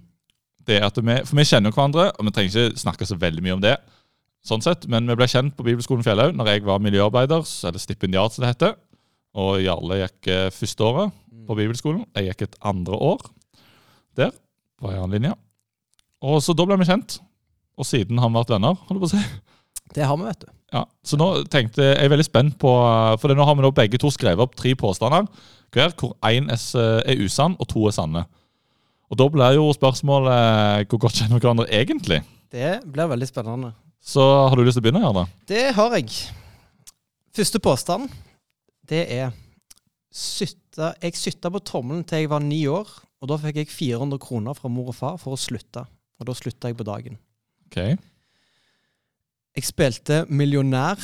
[0.69, 3.45] Det at vi, for vi kjenner jo hverandre, og vi trenger ikke snakke så veldig
[3.45, 3.77] mye om det.
[4.49, 8.33] sånn sett, Men vi ble kjent på Bibelskolen Fjellhaug når jeg var miljøarbeider, eller stipendiat
[8.33, 8.77] som det heter.
[9.37, 11.13] Og Jarle gikk uh, første året
[11.49, 12.07] på bibelskolen.
[12.17, 13.29] Jeg gikk et andre år
[14.21, 14.35] der,
[14.79, 15.35] på en annen linje.
[16.27, 17.19] Og så da ble vi kjent.
[17.79, 19.21] Og siden har vi vært venner, holder du på å si.
[19.95, 20.49] Det har vi, vet du.
[20.75, 22.69] Ja, så nå tenkte jeg, jeg er veldig spent på
[23.23, 25.25] For nå har vi nå begge to skrevet opp tre påstander
[25.73, 28.27] hver, hvor én er, s- er usann og to er sanne.
[29.09, 32.19] Og Da blir jo spørsmålet hvor godt kjenner hverandre egentlig?
[32.53, 33.71] Det blir veldig spennende.
[34.05, 35.01] Så har du lyst til å begynne?
[35.07, 35.25] Jarle?
[35.49, 36.13] Det har jeg.
[37.37, 38.11] Første påstand,
[38.89, 39.33] det er
[40.13, 42.89] sytta, Jeg sytta på tommelen til jeg var ni år,
[43.21, 45.83] og da fikk jeg 400 kroner fra mor og far for å slutte.
[46.21, 47.19] Og da slutta jeg på dagen.
[47.67, 47.77] Ok.
[49.59, 50.99] Jeg spilte Millionær,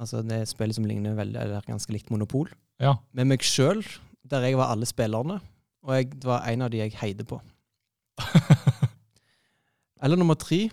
[0.00, 2.48] altså det er et spill som ligner veldig, eller ganske likt Monopol,
[2.80, 2.96] Ja.
[3.12, 3.80] med meg sjøl,
[4.28, 5.40] der jeg var alle spillerne,
[5.84, 7.40] og jeg det var en av de jeg heide på.
[10.04, 10.68] Eller nummer tre.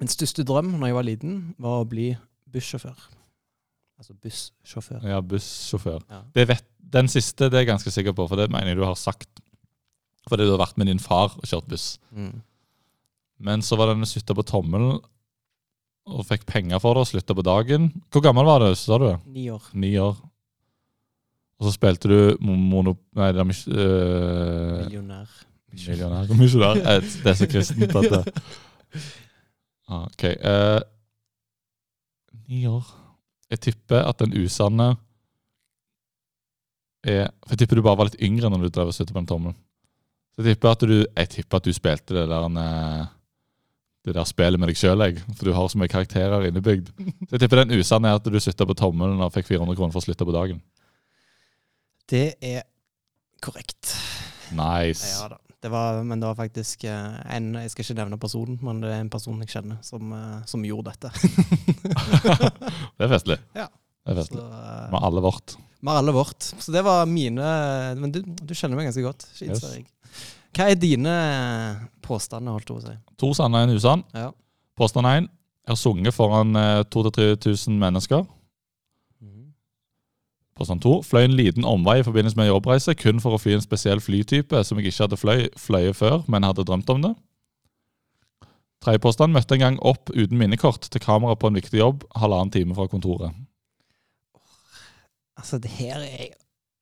[0.00, 2.10] Min største drøm når jeg var liten, var å bli
[2.52, 2.96] bussjåfør.
[3.96, 5.06] Altså bussjåfør.
[5.08, 6.02] ja, bussjåfør.
[6.10, 6.18] Ja.
[6.36, 8.84] Det vet, den siste det er jeg ganske sikker på, for det mener jeg du
[8.84, 9.30] har sagt.
[10.26, 11.98] Fordi du har vært med din far og kjørt buss.
[12.10, 12.40] Mm.
[13.46, 14.98] Men så var den sytta på tommelen
[16.06, 17.88] og fikk penger for det og slutta på dagen.
[18.14, 19.08] Hvor gammel var du, sa du?
[19.26, 19.62] Ni år.
[19.74, 20.16] Ni år.
[21.56, 22.94] Og så spilte du mono...
[23.16, 25.30] Nei, det er mis, øh, Millionær.
[25.72, 26.28] Millionær.
[26.82, 28.22] Eh, Det er så kristent at det
[29.88, 30.24] OK.
[30.24, 30.80] eh,
[32.48, 32.86] ni år.
[33.50, 34.96] Jeg tipper at den usanne
[37.06, 39.20] er For jeg tipper du bare var litt yngre når du drev og sluttet på
[39.22, 39.56] den tommelen.
[40.36, 43.06] Så jeg tipper at du, jeg tipper at du spilte det der eh,
[44.06, 45.02] det der spillet med deg sjøl,
[45.34, 46.92] for du har så mye karakterer innebygd.
[47.26, 49.96] Så jeg tipper den usanne er at du slutta på tommelen og fikk 400 kroner
[49.96, 50.60] for å slutte på dagen.
[52.06, 52.62] Det er
[53.42, 53.96] korrekt.
[54.54, 55.08] Nice.
[55.10, 55.40] Ja da.
[55.66, 58.90] Det var, men det var faktisk eh, en Jeg skal ikke nevne personen, men det
[58.92, 61.10] er en person jeg kjenner, som, eh, som gjorde dette.
[62.96, 63.38] Det er festlig.
[63.56, 63.64] Ja.
[63.66, 64.44] Det er festlig.
[64.44, 64.60] Så,
[64.92, 65.56] eh, alle vårt.
[65.82, 66.52] Med alle vårt.
[66.62, 67.48] Så det var mine
[67.98, 69.26] Men du, du kjenner meg ganske godt.
[69.42, 69.90] innser Yes.
[70.56, 71.14] Hva er dine
[72.04, 72.96] påstander, holdt jeg på å si?
[73.20, 74.04] To sanne en usann.
[74.16, 74.30] Ja.
[74.76, 75.28] Påstand én.
[75.66, 78.24] Jeg har sunget foran eh, 2000-3000 mennesker.
[80.56, 81.02] Påstand to.
[81.04, 84.62] Fløy en liten omvei i forbindelse med jobbreise kun for å fly en spesiell flytype
[84.64, 87.12] som jeg ikke hadde fløy, fløyet før, men hadde drømt om det.
[88.84, 89.34] Tredje påstand.
[89.36, 92.88] Møtte en gang opp uten minnekort til kamera på en viktig jobb halvannen time fra
[92.88, 93.36] kontoret.
[95.36, 96.32] Altså, det her er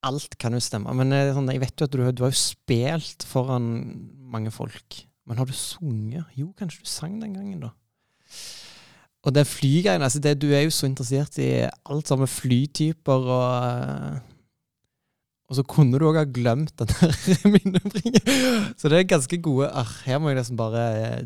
[0.05, 0.93] Alt kan jo stemme.
[0.99, 3.71] Men eh, sånn, jeg vet jo at du, du har jo spilt foran
[4.35, 4.99] mange folk.
[5.25, 6.27] Men har du sunget?
[6.37, 7.71] Jo, kanskje du sang den gangen, da.
[9.25, 11.47] Og det flygreiene altså Du er jo så interessert i
[11.88, 14.19] alt sammen flytyper og eh,
[15.49, 17.14] Og så kunne du òg ha glemt den der
[17.55, 18.21] minnebringen.
[18.77, 19.95] Så det er ganske gode arr.
[20.05, 21.25] Her må jeg nesten bare eh,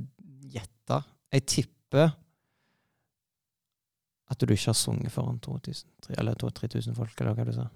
[0.54, 1.00] gjette.
[1.34, 2.12] Jeg tipper
[4.28, 7.66] at du ikke har sunget foran 2000, tre- eller 2000-3000 folk, eller hva du sa.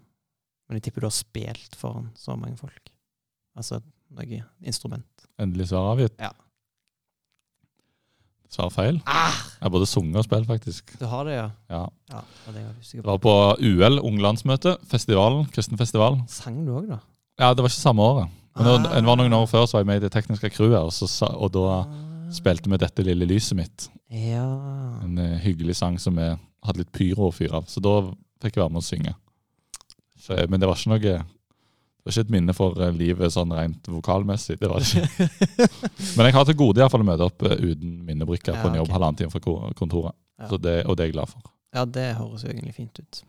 [0.72, 2.88] Men jeg tipper du har spilt foran så mange folk.
[3.61, 3.82] Altså
[4.16, 5.26] noe instrument.
[5.37, 6.14] Endelig svar avgitt.
[6.16, 6.30] Ja.
[8.52, 9.02] Svar feil.
[9.04, 9.37] Ah!
[9.58, 10.94] Jeg har både sunget og spilt, faktisk.
[10.96, 11.44] Du har det, ja?
[11.68, 11.82] Ja.
[12.08, 12.22] Ja,
[12.54, 16.16] det var Det var på UL, unglandsmøte, festivalen, kristen festival.
[16.32, 17.02] Sang du òg, da?
[17.40, 18.32] Ja, det var ikke samme året.
[18.56, 18.94] Men Ah.
[18.96, 21.28] det var noen år før så var jeg med i det tekniske crewet, og, så
[21.37, 21.85] og da
[22.32, 23.90] spilte vi 'Dette lille lyset mitt'.
[24.08, 24.48] Ja.
[25.04, 26.32] En uh, hyggelig sang som vi
[26.64, 27.64] hadde litt pyro å fyre av.
[27.68, 28.08] Så da
[28.40, 29.14] fikk jeg være med å synge.
[30.22, 31.16] Så, eh, men det var ikke noe Det
[32.06, 34.58] var ikke et minne for eh, livet sånn rent vokalmessig.
[34.61, 35.26] det var det ikke.
[36.16, 38.70] Men jeg har til gode i hvert fall å møte opp eh, uten minnebrikker på
[38.70, 38.94] en jobb ok.
[38.96, 39.42] halvannen time fra
[39.78, 40.18] kontoret.
[40.42, 40.48] Ja.
[40.50, 41.52] Så det, og det er jeg glad for.
[41.74, 43.22] ja, det høres jo egentlig fint ut.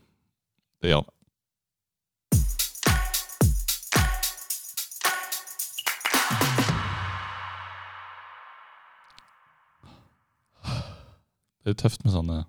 [0.82, 1.12] Det gjør det.
[11.64, 12.42] Det er jo tøft med sånne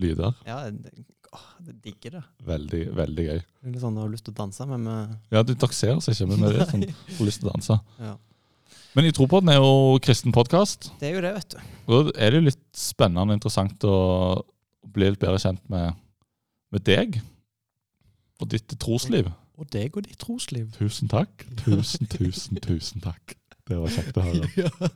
[0.00, 0.38] lyder.
[0.48, 0.62] Ja,
[1.36, 2.22] åh, det digger det.
[2.48, 3.40] Veldig, veldig gøy.
[3.44, 6.00] Det er litt sånn Du har lyst til å danse, men vi Ja, du, takserer
[6.04, 6.86] seg ikke, men vi er sånn,
[7.18, 7.78] får lyst til å danse.
[8.02, 8.14] ja.
[8.96, 10.86] Men I Tropodden er jo kristen podkast.
[11.02, 11.58] Det er jo det, vet du.
[11.90, 13.96] Da er det jo litt spennende og interessant å
[14.96, 15.98] bli litt bedre kjent med,
[16.72, 17.18] med deg
[18.40, 19.28] og ditt trosliv.
[19.60, 20.70] Og deg og ditt trosliv.
[20.78, 21.44] Tusen takk.
[21.60, 23.36] Tusen, tusen, tusen takk.
[23.68, 24.48] Det var kjekt å høre.
[24.64, 24.90] ja.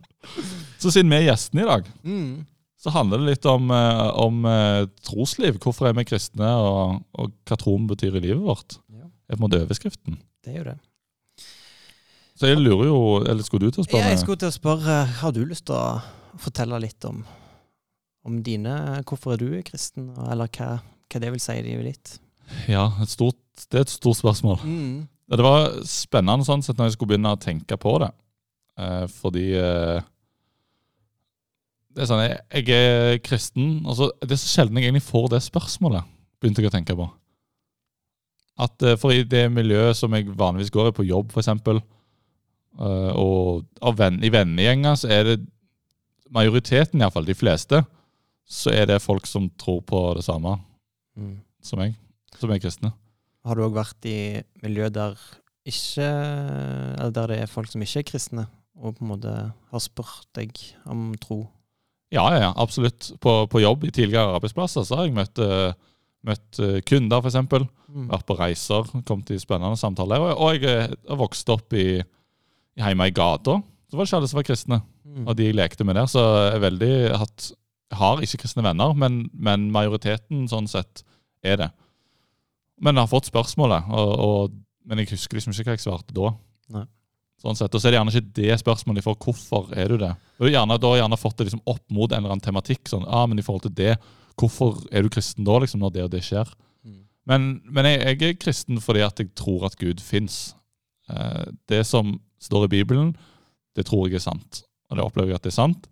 [0.81, 2.33] Så siden vi er gjestene i dag, Mm.
[2.81, 5.59] Så handler det litt om, eh, om eh, trosliv.
[5.61, 8.79] Hvorfor er vi kristne, og, og hva troen betyr i livet vårt.
[8.97, 10.17] ja, Det er på en måte overskriften.
[10.45, 10.79] det er jo det.
[12.41, 14.09] Så jeg lurer jo Eller skulle du til å spørre?
[14.15, 16.01] Jeg skulle til å spørre, har du lyst til å
[16.41, 17.19] fortelle litt om,
[18.25, 22.15] om dine Hvorfor er du kristen, eller hva, hva det vil si i livet ditt?
[22.71, 23.37] Ja, et stort,
[23.69, 24.65] det er et stort spørsmål.
[24.65, 25.05] Mm.
[25.31, 28.09] Det var spennende sånn sett når jeg skulle begynne å tenke på det.
[28.81, 30.01] Eh, fordi eh,
[31.91, 35.31] Det er sånn, jeg, jeg er kristen, og det er så sjelden jeg egentlig får
[35.35, 36.07] det spørsmålet,
[36.41, 37.09] begynte jeg å tenke på.
[38.61, 41.51] At eh, For i det miljøet som jeg vanligvis går i, på jobb f.eks.,
[42.81, 45.39] uh, og av venn, i vennegjenger, så er det
[46.31, 47.83] majoriteten, iallfall de fleste,
[48.51, 50.59] så er det folk som tror på det samme
[51.19, 51.41] Mm.
[51.61, 51.97] som jeg,
[52.39, 52.93] som er kristne.
[53.45, 55.19] Har du òg vært i miljø der
[55.67, 58.47] ikke Eller der det er folk som ikke er kristne,
[58.79, 61.43] og på en måte har spurt deg om tro?
[62.11, 63.13] Ja, ja, ja, absolutt.
[63.23, 65.73] På, på jobb i tidligere arbeidsplasser så har jeg møtt, eh,
[66.27, 67.39] møtt eh, kunder, f.eks.
[67.91, 68.09] Mm.
[68.11, 70.25] Vært på reiser, kommet i spennende samtaler.
[70.25, 73.61] Og, og jeg eh, har vokst opp i, i hjemme i gata.
[73.91, 74.81] Så var det ikke alle som var kristne.
[75.07, 75.25] Mm.
[75.25, 77.51] Og de jeg lekte med der, så jeg er veldig hatt
[77.99, 81.03] har ikke kristne venner, men, men majoriteten sånn sett
[81.43, 81.71] er det.
[82.81, 84.55] Men jeg har fått spørsmålet, og, og,
[84.89, 86.33] men jeg husker liksom ikke hva jeg svarte da.
[86.77, 86.85] Nei.
[87.41, 89.19] Sånn sett, Og så er det gjerne ikke det spørsmålet de får.
[89.25, 90.11] Hvorfor er du det?
[90.39, 92.89] Og du gjerne, Da har gjerne fått det liksom opp mot en eller annen tematikk.
[92.89, 93.95] sånn, ah, men i forhold til det,
[94.41, 96.49] Hvorfor er du kristen da, liksom, når det og det skjer?
[96.85, 97.01] Mm.
[97.27, 100.55] Men, men jeg, jeg er kristen fordi at jeg tror at Gud fins.
[101.11, 103.15] Eh, det som står i Bibelen,
[103.77, 104.63] det tror jeg er sant.
[104.89, 105.91] Og det opplever jeg at det er sant.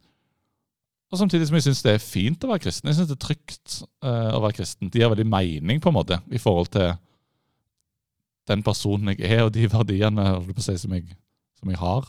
[1.08, 2.90] Og samtidig som jeg syns det er fint å være kristen.
[2.90, 4.90] Jeg syns det er trygt eh, å være kristen.
[4.92, 6.92] Det gir veldig mening på en måte i forhold til
[8.48, 10.24] den personen jeg er, og de verdiene
[10.56, 11.16] jeg som, jeg,
[11.58, 12.06] som jeg har.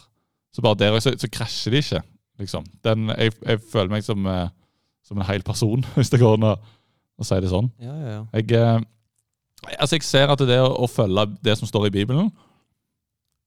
[0.55, 2.01] Så bare der så, så krasjer de ikke,
[2.41, 2.65] liksom.
[2.85, 4.47] Den, jeg, jeg føler meg som, eh,
[5.05, 6.55] som en hel person, hvis det går an å,
[7.19, 7.69] å si det sånn.
[7.81, 8.23] Ja, ja, ja.
[8.39, 12.31] Jeg, eh, altså jeg ser at det å, å følge det som står i Bibelen,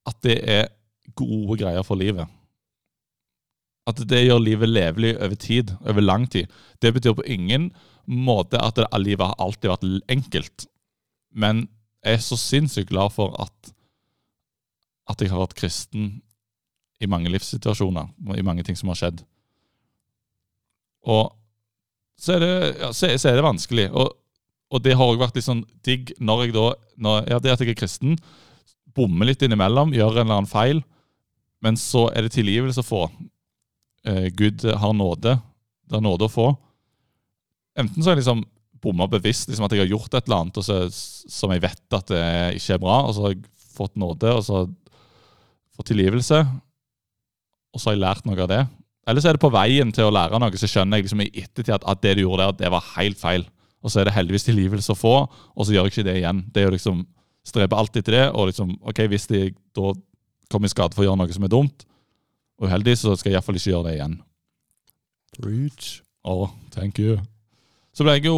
[0.08, 0.70] at det er
[1.18, 2.30] gode greier for livet.
[3.88, 6.50] At det gjør livet levelig over tid, over lang tid.
[6.82, 7.72] Det betyr på ingen
[8.06, 10.66] måte at livet har alltid vært enkelt.
[11.34, 11.66] Men
[12.02, 13.72] jeg er så sinnssykt glad for at,
[15.10, 16.20] at jeg har vært kristen
[17.02, 19.22] i mange livssituasjoner, i mange ting som har skjedd.
[21.10, 21.32] Og
[22.22, 23.88] så er det, ja, så er, så er det vanskelig.
[23.90, 24.12] Og,
[24.72, 26.66] og det har òg vært litt sånn digg når jeg da
[27.02, 28.16] når, Ja, det at jeg er kristen,
[28.94, 30.82] bommer litt innimellom, gjør en eller annen feil,
[31.64, 33.02] men så er det tilgivelse å få.
[34.06, 35.34] Eh, Gud har nåde.
[35.88, 36.52] Det er nåde å få.
[37.78, 38.44] Enten så har jeg liksom
[38.82, 41.96] bomma bevisst, liksom at jeg har gjort et eller annet og så, som jeg vet
[41.96, 42.24] at det
[42.58, 44.64] ikke er bra, og så har jeg fått nåde, og så
[45.82, 46.44] fått tilgivelse,
[47.72, 48.62] og så har jeg lært noe av det.
[49.08, 51.32] Eller så er det på veien til å lære noe, så skjønner jeg liksom i
[51.42, 53.46] ettertid at, at det du gjorde der, det var helt feil.
[53.82, 56.44] Og så er det heldigvis tilgivelse å få, og så gjør jeg ikke det igjen.
[56.54, 57.02] Det er jo liksom
[57.42, 59.38] Streber alltid til det, og liksom OK, hvis de
[59.74, 59.88] da
[60.52, 61.82] kommer i skade for å gjøre noe som er dumt
[62.60, 64.14] og uheldig, så skal jeg iallfall ikke gjøre det igjen.
[65.40, 65.88] Preach.
[66.22, 67.16] Oh, thank you.
[67.98, 68.36] Så ble jeg jo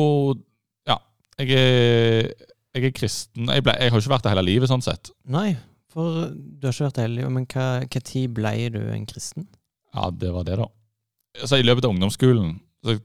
[0.88, 0.96] Ja,
[1.36, 2.30] jeg er,
[2.72, 3.50] jeg er kristen.
[3.52, 5.12] Jeg, ble, jeg har jo ikke vært det hele livet, sånn sett.
[5.28, 5.50] Nei,
[5.94, 7.26] for du har ikke vært heldig.
[7.32, 9.46] Men hva, hva tid ble du en kristen?
[9.94, 10.66] Ja, det var det, da.
[11.40, 13.00] Altså, I løpet av ungdomsskolen så jeg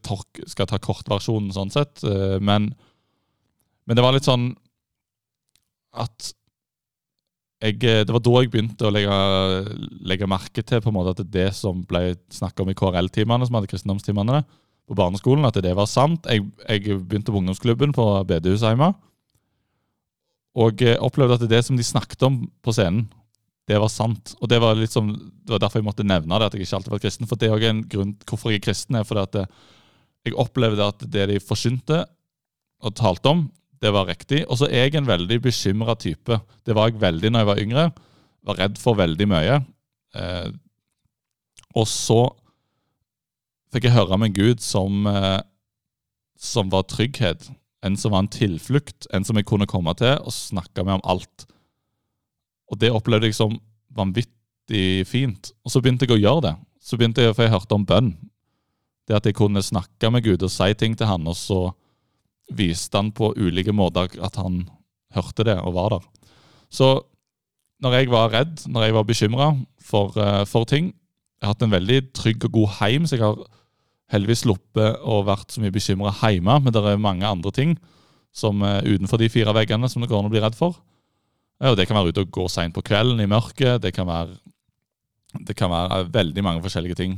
[0.51, 2.01] skal jeg ta kortversjonen, sånn sett.
[2.03, 2.73] eh, Men,
[3.87, 4.49] men det var litt sånn
[5.95, 6.33] at
[7.63, 9.15] jeg, eh, Det var da jeg begynte å legge,
[10.07, 13.57] legge merke til på en måte at det som ble snakka om i KRL-timene, som
[13.57, 14.43] hadde kristendomstimene
[14.89, 16.23] på barneskolen, at det var sant.
[16.27, 18.93] Jeg, jeg begynte på ungdomsklubben på bedehuset hjemme.
[20.59, 23.07] Og eh, opplevde at det som de snakket om på scenen,
[23.69, 24.33] det var sant.
[24.41, 26.79] Og det var, litt som, det var derfor jeg måtte nevne det, at jeg ikke
[26.79, 27.29] alltid var kristen.
[27.29, 29.45] For det er også en grunn hvorfor jeg er kristen, er fordi at det,
[30.25, 32.01] jeg opplevde at det de forsynte
[32.79, 33.45] og talte om,
[33.79, 34.41] det var riktig.
[34.49, 36.39] Og så er jeg en veldig bekymra type.
[36.65, 37.85] Det var jeg veldig når jeg var yngre.
[38.49, 39.61] Var redd for veldig mye.
[40.17, 40.49] Eh,
[41.77, 42.23] og så
[43.73, 45.39] fikk jeg høre om en Gud som, eh,
[46.35, 47.51] som var trygghet.
[47.85, 49.07] En som var en tilflukt.
[49.15, 51.45] En som jeg kunne komme til og snakke med om alt.
[52.69, 53.57] Og det opplevde jeg som
[53.95, 55.51] vanvittig fint.
[55.65, 56.55] Og så begynte jeg å gjøre det.
[56.83, 58.13] Så begynte jeg, For jeg hørte om bønn.
[59.07, 61.71] Det at jeg kunne snakke med Gud og si ting til han, og så
[62.53, 64.67] viste han på ulike måter at han
[65.15, 66.05] hørte det og var der.
[66.69, 66.89] Så
[67.81, 69.47] når jeg var redd, når jeg var bekymra
[69.81, 70.93] for, eh, for ting
[71.39, 73.37] Jeg har hatt en veldig trygg og god heim, så jeg har
[74.13, 77.75] heldigvis sluppet å vært så mye bekymra hjemme, men det er mange andre ting
[78.35, 80.77] som er utenfor de fire veggene som det går an å bli redd for.
[81.59, 83.81] Og Det kan være ute og gå seint på kvelden i mørket.
[83.83, 84.37] Det kan være,
[85.43, 87.17] det kan være eh, veldig mange forskjellige ting.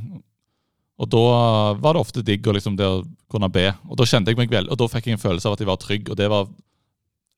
[1.02, 1.26] Og da
[1.82, 3.68] var det ofte digg å liksom det å kunne be.
[3.90, 5.70] Og da kjente jeg meg vel, og da fikk jeg en følelse av at jeg
[5.70, 6.50] var trygg, og det var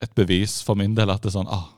[0.04, 1.70] et bevis for min del at det er sånn ah,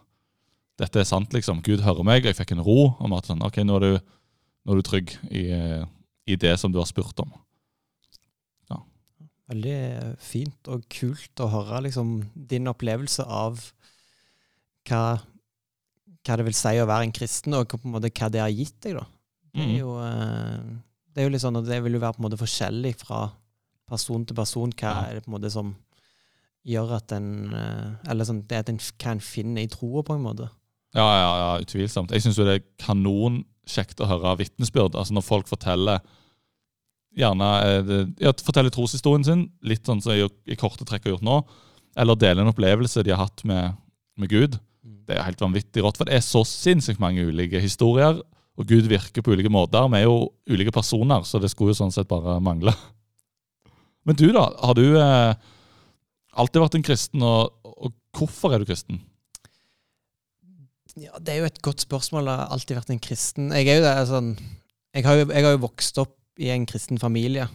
[0.81, 1.61] dette er sant, liksom.
[1.65, 4.15] Gud hører meg, og jeg fikk en ro om at sånn, ok, nå er du,
[4.65, 5.85] nå er du trygg i, eh,
[6.27, 7.31] i det som du har spurt om.
[9.51, 12.15] Veldig fint og kult å høre liksom,
[12.49, 13.59] din opplevelse av
[14.89, 15.01] hva,
[16.25, 18.53] hva det vil si å være en kristen, og på en måte hva det har
[18.53, 18.97] gitt deg.
[18.99, 19.05] da.
[19.55, 19.77] Det er Mm.
[19.77, 20.63] jo, eh,
[21.13, 23.31] det er jo litt sånn at det vil jo være på en måte forskjellig fra
[23.87, 24.71] person til person.
[24.73, 25.75] Hva er det på en måte som
[26.65, 30.15] gjør at en eh, Eller sånn, det at en, hva en finner i troa, på
[30.15, 30.49] en måte.
[30.95, 32.09] Ja, ja, ja, utvilsomt.
[32.11, 34.95] Jeg syns det er kanonkjekt å høre vitnesbyrd.
[34.95, 35.99] Altså når folk forteller
[37.15, 41.25] gjerne eh, ja, fortelle troshistorien sin, litt sånn som jeg i korte trekk har gjort
[41.25, 41.39] nå,
[41.99, 43.77] eller deler en opplevelse de har hatt med,
[44.19, 44.57] med Gud.
[45.05, 48.19] Det er helt vanvittig rått, for det er så sinnssykt mange ulike historier.
[48.55, 49.83] Og Gud virker på ulike måter.
[49.91, 52.71] Vi er jo ulike personer, så det skulle jo sånn sett bare mangle.
[54.07, 54.47] Men du, da?
[54.63, 55.33] Har du eh,
[56.39, 59.01] alltid vært en kristen, og, og hvorfor er du kristen?
[60.95, 62.29] Ja, Det er jo et godt spørsmål.
[62.29, 63.49] Jeg har alltid vært en kristen.
[63.51, 64.29] Jeg er jo det, sånn,
[64.95, 67.47] jeg har jo, jeg har jo vokst opp i en kristen familie,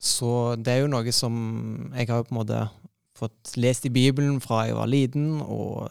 [0.00, 1.34] så det er jo noe som
[1.92, 2.64] jeg har på en måte
[3.20, 5.90] fått lest i Bibelen fra jeg var liten, og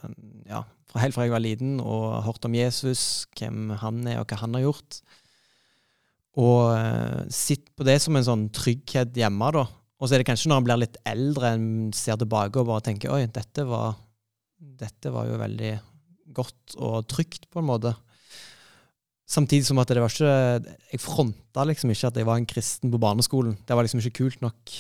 [0.50, 4.30] ja, fra helt fra jeg var liten, og hørt om Jesus, hvem han er, og
[4.30, 5.02] hva han har gjort.
[6.40, 9.68] Og uh, sitt på det som en sånn trygghet hjemme, da.
[10.00, 12.86] Og så er det kanskje når en blir litt eldre, en ser tilbake og bare
[12.88, 13.98] tenker oi, dette var,
[14.58, 15.74] dette var jo veldig
[16.34, 17.94] godt og trygt, på en måte.
[19.30, 22.92] Samtidig som at det var ikke Jeg fronta liksom ikke at jeg var en kristen
[22.92, 23.60] på barneskolen.
[23.68, 24.74] Det var liksom ikke kult nok.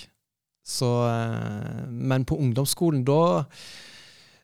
[0.66, 3.46] Så eh, Men på ungdomsskolen, da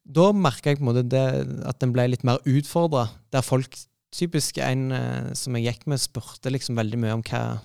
[0.05, 1.25] Da merka jeg på en måte det,
[1.65, 3.09] at den ble litt mer utfordra.
[3.33, 3.77] Der folk
[4.15, 7.59] Typisk en eh, som jeg gikk med, spurte liksom veldig mye om hva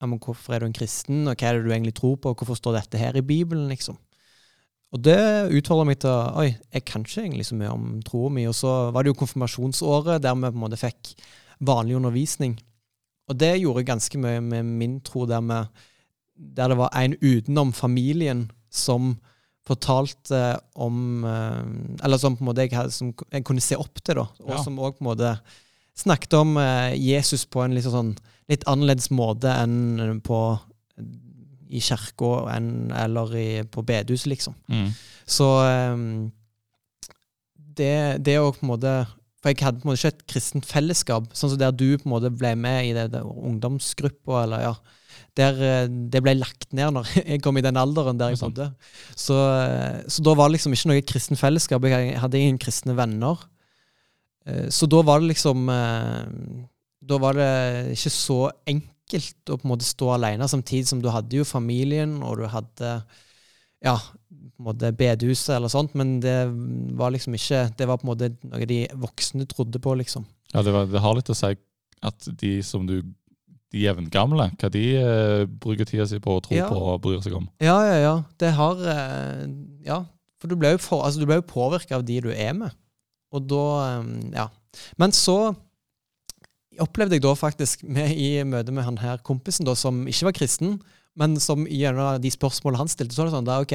[0.00, 2.40] om hvorfor er du en kristen, og hva er det du egentlig tror på, og
[2.40, 3.98] hvorfor står dette her i Bibelen, liksom.
[4.90, 5.18] Og det
[5.54, 8.46] utfordra meg til å Oi, jeg kan ikke egentlig så mye om troa mi.
[8.50, 11.12] Og så var det jo konfirmasjonsåret, der vi på en måte fikk
[11.60, 12.58] vanlig undervisning.
[13.30, 15.68] Og det gjorde ganske mye med min tro, der, med,
[16.34, 19.18] der det var en utenom familien som
[19.66, 24.26] fortalte om eh, Eller som jeg, hadde, som jeg kunne se opp til, da.
[24.42, 24.62] Og Ja.
[24.64, 25.38] som òg på en måte
[25.94, 28.16] snakket om eh, Jesus på en litt sånn
[28.50, 30.58] litt annerledes måte enn på
[31.70, 34.56] i kirka eller i, på bedehuset, liksom.
[34.66, 34.88] Mm.
[35.22, 35.46] Så
[35.94, 36.32] um,
[37.54, 38.94] det, det å på en måte
[39.40, 42.08] For jeg hadde på en måte ikke et kristent fellesskap, sånn som der du på
[42.08, 44.74] en måte ble med i det, det ungdomsgruppa, eller ja
[45.38, 48.44] der eh, Det ble lagt ned når jeg kom i den alderen der jeg er
[48.48, 48.68] bodde.
[49.14, 51.86] Så, eh, så da var det liksom ikke noe kristent fellesskap.
[51.88, 53.42] Jeg hadde ingen kristne venner.
[54.46, 55.66] Eh, Så da var det liksom
[57.00, 61.08] Da var det ikke så enkelt å på en måte stå alene, samtidig som du
[61.10, 62.90] hadde jo familien, og du hadde
[63.82, 63.96] ja,
[64.60, 66.34] på en måte bedehuset eller sånt, men det
[66.98, 70.26] var liksom ikke Det var på en måte noe de voksne trodde på, liksom.
[70.52, 71.54] Ja, det, var, det har litt å si
[72.00, 73.00] at de som du
[73.70, 76.66] De jevngamle, hva de uh, bruker tida si på å tro Ja.
[76.68, 77.44] på og bryr seg om.
[77.62, 78.14] Ja, ja, ja.
[78.36, 79.44] Det har uh,
[79.86, 80.02] Ja.
[80.40, 82.74] For du ble jo, for, altså, du ble jo påvirka av de du er med.
[83.32, 84.48] Og da um, Ja.
[84.98, 85.54] Men så
[86.80, 90.36] opplevde jeg da faktisk med, i møte med han her kompisen, da, som ikke var
[90.38, 90.76] kristen,
[91.18, 93.74] men som gjennom de spørsmålene han stilte, så var det sånn da, OK,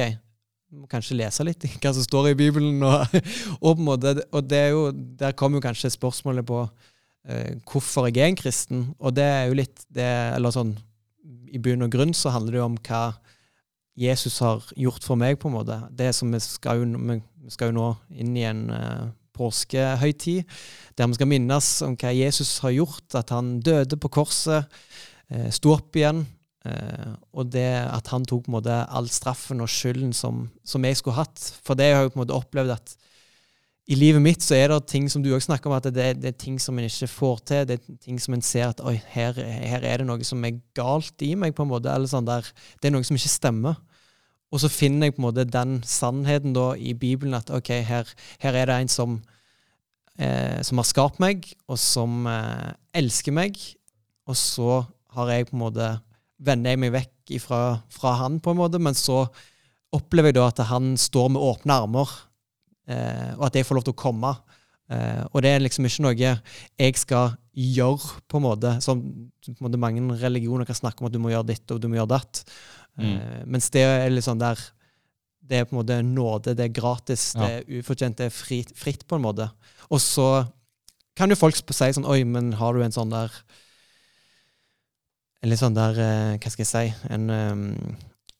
[0.74, 2.82] må kanskje lese litt hva som står i Bibelen.
[2.82, 3.16] Og,
[3.60, 6.64] og, måte, og jo, der kom jo kanskje spørsmålet på
[7.28, 8.84] eh, hvorfor jeg er en kristen.
[8.98, 10.76] Og det er jo litt det, Eller sånn
[11.54, 13.04] i bunn og grunn så handler det jo om hva
[13.96, 15.78] Jesus har gjort for meg, på en måte.
[15.96, 20.44] Det som vi skal jo, vi skal jo nå inn i en eh, påskehøytid,
[20.96, 23.06] der vi skal minnes om hva Jesus har gjort.
[23.16, 24.68] At han døde på korset,
[25.30, 26.26] eh, sto opp igjen.
[26.66, 30.84] Eh, og det at han tok på en måte all straffen og skylden som, som
[30.86, 31.40] jeg skulle hatt.
[31.64, 32.96] For det har jeg på en måte opplevd at
[33.86, 36.32] i livet mitt så er det ting som du òg snakker om, at det, det
[36.32, 37.66] er ting som en ikke får til.
[37.68, 40.58] Det er ting som en ser at oi, her, her er det noe som er
[40.74, 41.92] galt i meg, på en måte.
[41.92, 42.48] Eller sånn der,
[42.82, 43.78] det er noe som ikke stemmer.
[44.50, 48.10] Og så finner jeg på en måte den sannheten da i Bibelen at ok, her,
[48.42, 49.16] her er det en som,
[50.18, 53.58] eh, som har skapt meg, og som eh, elsker meg.
[54.26, 54.82] Og så
[55.14, 55.90] har jeg på en måte
[56.38, 57.60] vender jeg meg vekk ifra,
[57.92, 59.24] fra han, på en måte, men så
[59.96, 62.12] opplever jeg da at han står med åpne armer,
[62.90, 64.34] eh, og at jeg får lov til å komme.
[64.92, 69.00] Eh, og det er liksom ikke noe jeg skal gjøre, på en måte, som
[69.46, 71.88] på en måte mange religioner kan snakke om at du må gjøre ditt og du
[71.88, 72.42] må gjøre datt.
[73.00, 74.60] Eh, mens det er litt sånn der
[75.46, 77.46] Det er på en måte nåde, det er gratis, Ja.
[77.46, 79.44] det er ufortjent, det er fritt, fritt, på en måte.
[79.94, 80.48] Og så
[81.14, 83.30] kan jo folk si sånn Oi, men har du en sånn der
[85.46, 87.60] En litt sånn der eh, Hva skal jeg si En eh,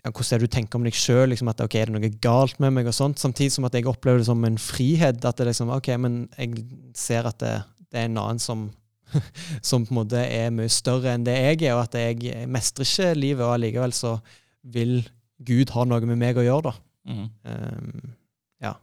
[0.07, 1.29] ja, hvordan er det du tenker om deg sjøl?
[1.33, 2.87] Liksom, at ok, er det noe galt med meg?
[2.87, 5.19] og sånt, Samtidig som at jeg opplever det som en frihet.
[5.27, 6.63] At det liksom, ok, men jeg
[6.95, 7.57] ser at det,
[7.91, 8.69] det er en annen som,
[9.67, 12.87] som på en måte er mye større enn det jeg er, og at jeg mestrer
[12.87, 14.15] ikke livet, og allikevel så
[14.77, 15.01] vil
[15.43, 16.77] Gud ha noe med meg å gjøre, da.
[17.11, 17.27] Mm.
[17.51, 18.15] Um,
[18.63, 18.77] ja.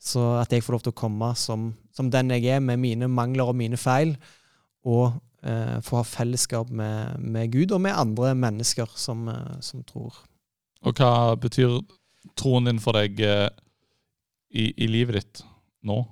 [0.00, 3.12] Så at jeg får lov til å komme som, som den jeg er, med mine
[3.12, 4.16] mangler og mine feil,
[4.88, 5.12] og
[5.46, 10.16] uh, få ha fellesskap med, med, Gud og med andre mennesker som, uh, som tror.
[10.84, 11.78] Og hva betyr
[12.36, 13.48] troen din for deg eh,
[14.54, 15.42] i, i, livet ditt
[15.84, 16.02] nå?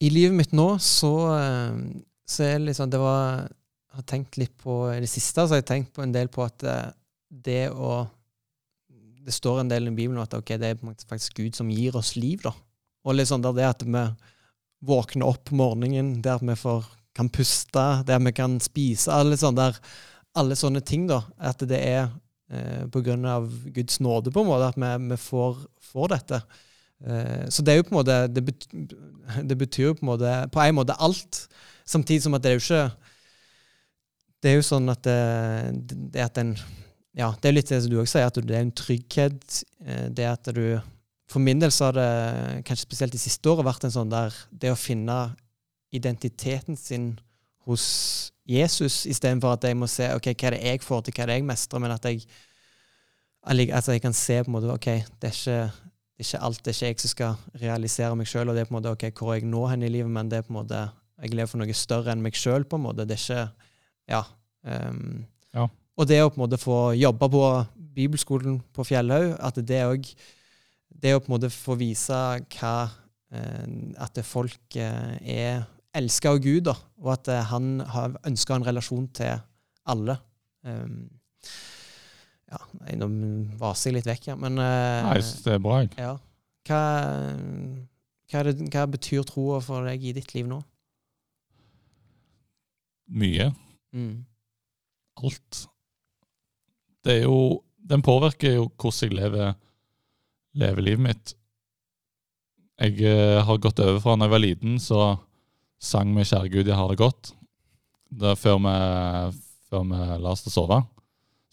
[0.00, 1.12] I livet mitt nå så,
[2.28, 5.54] så er det liksom Det var Jeg har tenkt litt på I det siste så
[5.54, 6.64] har jeg tenkt på en del på at
[7.28, 8.02] det å
[9.22, 12.14] det står en del i Bibelen at okay, det er faktisk Gud som gir oss
[12.16, 12.42] liv.
[12.42, 12.52] da.
[13.06, 14.02] Og liksom det at vi
[14.82, 19.68] våkner opp morgenen, det at vi får, kan puste, der vi kan spise alle sånne,
[19.68, 19.78] der,
[20.38, 21.06] alle sånne ting.
[21.10, 22.08] da, At det er
[22.52, 25.58] eh, av Guds nåde på en måte at vi, vi får,
[25.92, 26.42] får, dette.
[27.04, 28.96] Eh, så det er jo på en måte det betyr,
[29.48, 31.46] det betyr jo på en måte på en måte alt.
[31.84, 32.84] Samtidig som at det er jo ikke
[34.42, 36.56] Det er jo sånn at det, det at en
[37.12, 39.62] ja, det er litt det som du også sier, at det er en trygghet.
[39.84, 40.80] Eh, det at du
[41.32, 44.34] For min del så har det kanskje spesielt de siste året vært en sånn der
[44.50, 45.34] Det å finne
[45.92, 47.12] identiteten sin
[47.66, 51.24] hos Jesus, istedenfor at jeg må se ok, hva er det jeg får til, hva
[51.24, 52.24] er det jeg mestrer, men at jeg
[53.74, 54.88] altså jeg kan se på en måte ok,
[55.22, 55.60] det er ikke,
[56.16, 58.64] det er ikke alt, det er ikke jeg som skal realisere meg sjøl, og det
[58.64, 60.54] er på en måte ok, hvor jeg nå hen i livet, men det er på
[60.54, 60.82] en måte
[61.22, 63.06] jeg lever for noe større enn meg sjøl, på en måte.
[63.06, 63.70] Det er ikke
[64.10, 64.22] Ja.
[64.62, 65.24] Um,
[65.54, 65.66] ja.
[65.98, 67.42] Og det å på en måte få jobbe på
[67.94, 70.14] bibelskolen på Fjellhaug, at det òg
[71.02, 72.74] Det å på en måte få vise hva
[73.32, 73.64] eh,
[73.98, 75.64] At folk eh, er
[75.96, 77.82] elska av Gud, da, og at eh, han
[78.28, 79.40] ønska en relasjon til
[79.92, 80.16] alle.
[80.62, 81.10] Um,
[82.52, 82.60] ja,
[83.00, 83.08] Nå
[83.60, 85.80] vaser jeg litt vekk, ja, men uh, Nei, det er bra.
[85.98, 86.12] Ja.
[86.68, 86.82] Hva,
[88.30, 90.60] hva, det, hva betyr troa for deg i ditt liv nå?
[93.12, 93.50] Mye.
[93.92, 94.22] Mm.
[95.20, 95.66] Alt
[97.02, 99.54] det er jo Den påvirker jo hvordan jeg lever,
[100.54, 101.32] lever livet mitt.
[102.78, 105.00] Jeg uh, har gått over fra da jeg var liten, så
[105.82, 107.32] sang vi 'Kjære Gud, jeg har det godt'
[108.12, 108.74] det før, vi,
[109.70, 110.80] før vi la oss til å sove.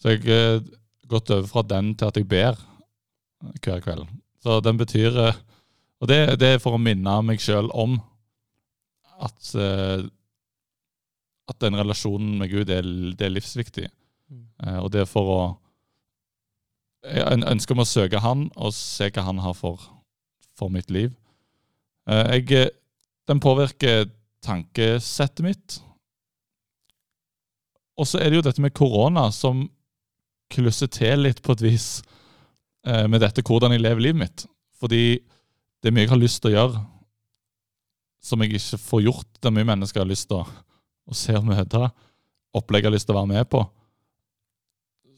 [0.00, 0.68] Så jeg har eh,
[1.10, 2.58] gått over fra den til at jeg ber
[3.64, 4.06] hver kveld.
[4.44, 5.40] Så den betyr eh,
[6.00, 7.98] Og det, det er for å minne meg sjøl om
[9.20, 9.50] at,
[11.52, 13.90] at den relasjonen med Gud er, det er livsviktig.
[14.30, 14.46] Mm.
[14.80, 15.40] og det er for å
[17.04, 19.82] Jeg ønsker om å søke Han og se hva Han har for,
[20.56, 21.12] for mitt liv.
[22.08, 22.70] Jeg,
[23.28, 24.08] den påvirker
[24.44, 25.78] tankesettet mitt.
[28.00, 29.66] Og så er det jo dette med korona som
[30.50, 31.88] klusser til litt på et vis
[32.88, 34.46] uh, med dette hvordan jeg lever livet mitt.
[34.80, 35.20] Fordi
[35.80, 36.84] det er mye jeg har lyst til å gjøre
[38.24, 39.28] som jeg ikke får gjort.
[39.40, 41.90] Det er mye mennesker har lyst til å se og møte.
[42.56, 43.64] Opplegg jeg har lyst til å være med på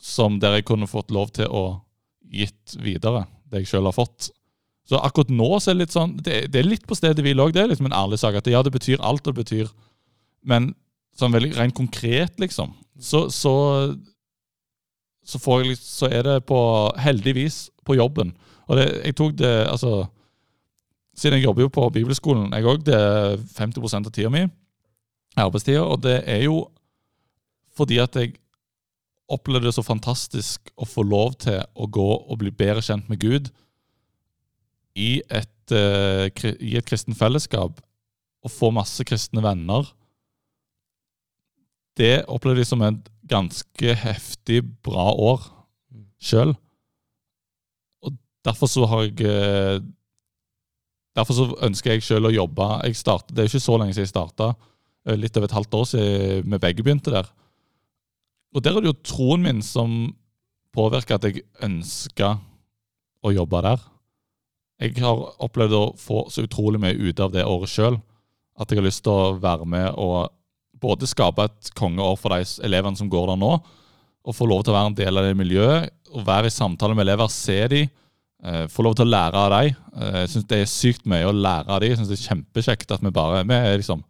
[0.03, 1.79] som der jeg kunne fått lov til å
[2.27, 4.33] gitt videre det jeg sjøl har fått.
[4.89, 7.41] Så akkurat nå så er det litt sånn Det, det er litt på stedet hvil
[7.43, 7.55] òg.
[7.55, 8.35] Det er liksom en ærlig sak.
[8.39, 9.71] at Ja, det betyr alt det betyr,
[10.43, 10.73] men
[11.19, 13.53] sånn veldig rent konkret, liksom, så, så,
[15.29, 16.59] så, jeg, så er det på
[16.99, 18.33] Heldigvis på jobben.
[18.67, 20.07] Og det, jeg tok det Altså
[21.13, 24.47] Siden jeg jobber jo på bibelskolen, jeg òg, det er 50% av tida mi,
[25.37, 26.55] arbeidstida, og det er jo
[27.77, 28.33] fordi at jeg
[29.29, 33.21] opplevde det så fantastisk å få lov til å gå og bli bedre kjent med
[33.21, 33.51] Gud
[34.99, 36.29] i et, uh,
[36.61, 37.81] i et kristen fellesskap
[38.43, 39.87] og få masse kristne venner.
[41.99, 45.45] Det opplevde jeg som et ganske heftig, bra år
[46.23, 46.55] sjøl.
[48.03, 49.91] Og derfor så har jeg uh,
[51.13, 52.67] Derfor så ønsker jeg sjøl å jobbe.
[52.87, 54.47] Jeg startet, det er ikke så lenge siden jeg starta.
[55.05, 57.29] Eh, litt over et halvt år siden vi begge begynte der.
[58.57, 60.15] Og der er det jo troen min som
[60.73, 62.41] påvirker at jeg ønsker
[63.21, 63.85] å jobbe der.
[64.83, 68.01] Jeg har opplevd å få så utrolig mye ut av det året sjøl
[68.61, 70.33] at jeg har lyst til å være med og
[70.83, 73.53] både skape et kongeår for de elevene som går der nå,
[74.23, 76.97] og få lov til å være en del av det miljøet, og være i samtale
[76.99, 77.91] med elever, se dem,
[78.43, 79.77] eh, få lov til å lære av dem.
[79.97, 81.91] Eh, jeg syns det er sykt mye å lære av dem.
[81.91, 84.03] Jeg synes det er kjempekjekt at vi bare Vi er liksom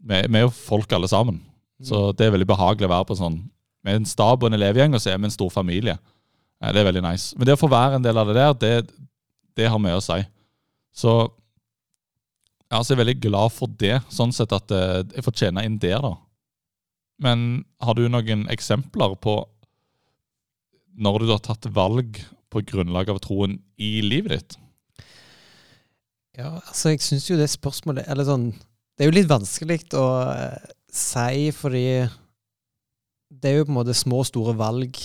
[0.00, 1.40] vi, vi er jo folk alle sammen.
[1.82, 3.50] Så det er veldig behagelig å være på sånn
[3.84, 5.98] med en stab og en elevgjeng, og så er vi en stor familie.
[6.58, 7.36] Det er veldig nice.
[7.36, 8.90] Men det å få være en del av det der, det,
[9.58, 10.20] det har mye å si.
[10.94, 11.18] Så
[12.68, 16.02] jeg er veldig glad for det, sånn sett at eh, jeg får tjene inn der,
[16.04, 16.14] da.
[17.24, 19.40] Men har du noen eksempler på
[20.98, 22.20] når du har tatt valg
[22.52, 24.58] på grunnlag av troen i livet ditt?
[26.38, 30.04] Ja, altså, jeg syns jo det spørsmålet Eller sånn Det er jo litt vanskelig å
[30.30, 32.06] eh, si, fordi
[33.28, 35.00] det er jo på en måte små og store valg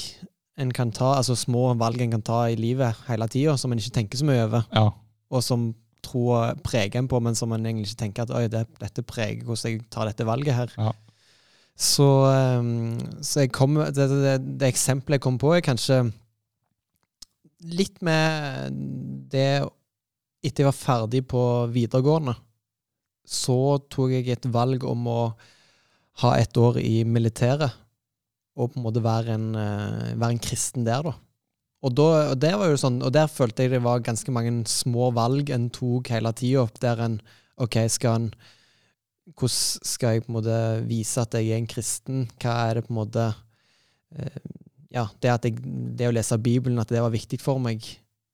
[0.58, 3.80] en kan ta, altså små valg en kan ta i livet hele tida, som en
[3.82, 4.90] ikke tenker så mye over, Ja.
[5.34, 5.72] og som
[6.04, 9.44] tror preger en på, men som en egentlig ikke tenker at oi, det, dette preger
[9.48, 10.74] hvordan jeg tar dette valget her.
[10.78, 10.92] Ja.
[11.80, 12.06] Så,
[12.60, 16.04] um, så jeg kom, det, det, det eksempelet jeg kom på, er kanskje
[17.64, 18.76] litt med
[19.32, 19.64] det
[20.44, 21.42] Etter jeg var ferdig på
[21.72, 22.34] videregående,
[23.24, 25.20] så tok jeg et valg om å
[26.20, 27.72] ha et år i militæret.
[28.54, 31.14] Og på en måte være en, eh, være en kristen der, da.
[31.84, 34.54] Og, da, og, der var jo sånn, og der følte jeg det var ganske mange
[34.72, 36.68] små valg en tok hele tida.
[36.84, 37.18] Der en
[37.62, 38.36] OK, skal en
[39.24, 42.26] Hvordan skal jeg på en måte vise at jeg er en kristen?
[42.44, 43.28] Hva er det på en måte
[44.16, 44.40] eh,
[44.94, 45.62] Ja, det, at jeg,
[45.98, 47.86] det å lese Bibelen, at det var viktig for meg.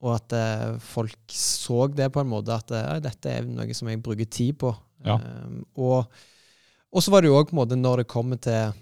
[0.01, 3.89] Og at eh, folk så det på en måte, at ja, dette er noe som
[3.91, 4.73] jeg bruker tid på.
[5.05, 5.15] Ja.
[5.45, 6.09] Um, og,
[6.89, 8.73] og så var det jo òg når det kommer til,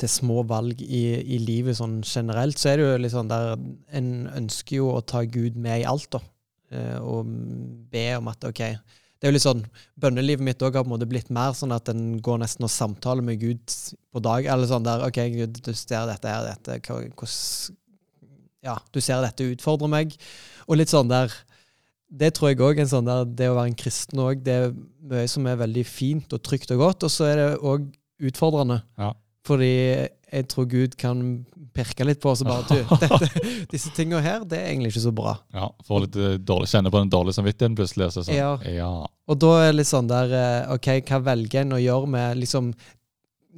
[0.00, 3.56] til små valg i, i livet sånn generelt, så er det jo litt sånn der
[3.96, 6.22] En ønsker jo å ta Gud med i alt, da.
[6.70, 7.28] Eh, og
[7.88, 9.62] be om at OK Det er jo litt sånn
[9.96, 12.72] Bønnelivet mitt òg har på en måte blitt mer sånn at en går nesten og
[12.74, 13.62] samtaler med Gud
[14.12, 14.46] på dag.
[14.46, 17.14] Eller sånn der OK, Gud, du ser dette her, dette hvordan
[18.66, 20.18] Ja, du ser dette utfordrer meg.
[20.68, 21.32] Og litt sånn der
[22.08, 22.80] det tror jeg òg.
[22.88, 24.76] Sånn der, det å være en kristen òg, det er
[25.10, 27.04] mye som er veldig fint og trygt og godt.
[27.08, 27.88] Og så er det òg
[28.28, 28.80] utfordrende.
[28.98, 29.12] Ja.
[29.48, 29.72] Fordi
[30.28, 31.22] jeg tror Gud kan
[31.72, 33.28] pirke litt på oss og bare du, dette,
[33.70, 35.36] Disse tingene her, det er egentlig ikke så bra.
[35.54, 38.08] Ja, Får litt eh, dårlig, Kjenne på den dårlige samvittigheten plutselig.
[38.10, 38.50] og Så sånn, Ja.
[38.68, 38.90] ja.
[39.28, 42.40] Og da er det litt sånn der eh, OK, hva velger en å gjøre med
[42.44, 42.72] liksom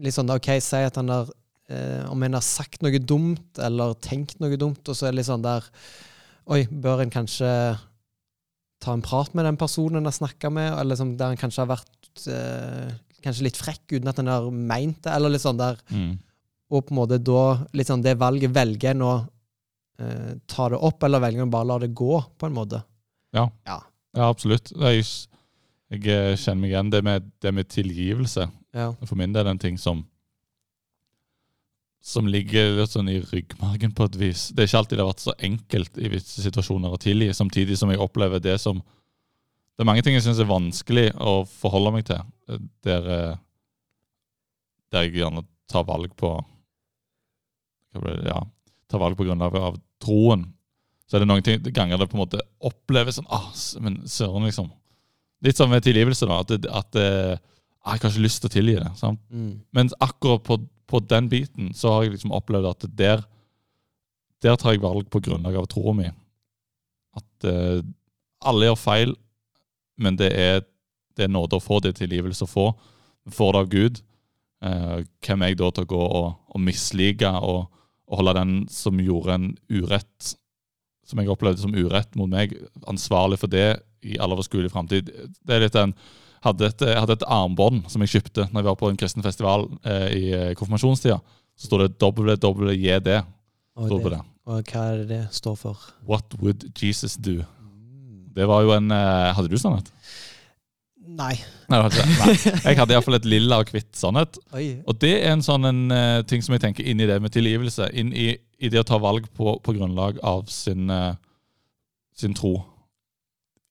[0.00, 1.28] Litt sånn OK, si at han har
[1.72, 5.20] eh, Om en har sagt noe dumt eller tenkt noe dumt, og så er det
[5.22, 5.66] litt sånn der
[6.50, 7.50] Oi, bør en kanskje
[8.80, 11.62] ta en prat med den personen en har snakka med, eller liksom der en kanskje
[11.66, 15.60] har vært eh, kanskje litt frekk uten at en har meint det, eller litt sånn
[15.60, 16.18] der Mm.
[16.70, 19.14] Og på en måte da litt sånn det valget velger en å
[19.98, 22.78] eh, ta det opp, eller velger en bare la det gå, på en måte.
[23.34, 23.48] Ja.
[23.66, 23.80] Ja.
[24.14, 24.70] ja, absolutt.
[24.70, 25.02] Jeg,
[25.90, 28.46] jeg eh, kjenner meg igjen det med, det med tilgivelse.
[28.70, 28.92] Ja.
[29.02, 30.04] For min del er en ting som
[32.00, 34.46] som ligger litt sånn i ryggmargen på et vis.
[34.54, 37.76] Det er ikke alltid det har vært så enkelt i visse situasjoner å tilgi, samtidig
[37.76, 38.80] som jeg opplever det som
[39.80, 42.18] Det er mange ting jeg syns er vanskelig å forholde meg til,
[42.52, 43.38] eh, der, eh,
[44.92, 45.40] der jeg gjerne
[45.72, 46.34] tar valg på
[47.96, 48.42] ja,
[48.92, 50.44] tar valg på grunnlag av troen.
[51.08, 53.48] Så er det noen ting, ganger det på en måte oppleves sånn ah,
[53.80, 54.68] Men søren, liksom.
[55.42, 56.42] Litt som med tilgivelse, da.
[56.44, 58.92] At, at ah, jeg har ikke lyst til å tilgi det.
[59.00, 59.18] sant?
[59.32, 59.62] Mm.
[59.72, 63.24] Men akkurat på, på den biten så har jeg liksom opplevd at der
[64.44, 66.06] der tar jeg valg på grunnlag av troa mi.
[67.16, 67.80] At uh,
[68.44, 69.16] alle gjør feil,
[70.00, 70.62] men det er,
[71.16, 72.66] det er nåde å få, det er tilgivelse å få.
[73.30, 74.00] Får det av Gud.
[74.64, 77.60] Eh, hvem er jeg da til å gå og, og mislike og,
[78.10, 80.32] og holde den som gjorde en urett,
[81.06, 82.56] som jeg opplevde som urett mot meg,
[82.90, 83.68] ansvarlig for det
[84.06, 85.12] i all overskuelig framtid?
[85.44, 85.94] Det er litt den
[86.44, 89.66] hadde et, hadde et armbånd som jeg kjøpte når jeg var på en kristen festival
[89.84, 91.20] eh, i eh, konfirmasjonstida.
[91.60, 93.10] Så står det WWJD.
[93.80, 94.20] Og, det.
[94.48, 95.88] og hva er det det står for?
[96.08, 97.42] What would Jesus do?
[98.34, 99.90] Det var jo en eh, Hadde du sannhet?
[101.10, 101.34] Nei.
[101.70, 101.80] Nei.
[101.90, 102.34] Nei.
[102.38, 104.38] Jeg hadde iallfall et lilla og hvitt sannhet.
[104.56, 104.66] Oi.
[104.88, 107.34] Og det er en sånn en, eh, ting som jeg tenker inn i det med
[107.34, 107.90] tilgivelse.
[107.98, 111.18] Inn i, i det å ta valg på, på grunnlag av sin, eh,
[112.16, 112.54] sin tro.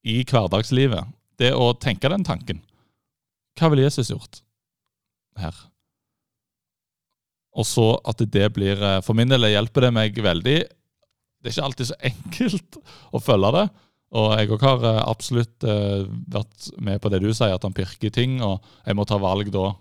[0.04, 1.16] I hverdagslivet.
[1.40, 2.62] Det å tenke den tanken.
[3.60, 4.42] Hva ville Jesus gjort
[5.40, 5.56] her?
[7.60, 10.58] Og så at det blir For min del hjelper det meg veldig.
[11.40, 12.80] Det er ikke alltid så enkelt
[13.16, 13.68] å følge det.
[14.18, 17.76] Og jeg òg har eh, absolutt eh, vært med på det du sier, at han
[17.78, 18.40] pirker ting.
[18.46, 19.72] Og jeg må ta valg da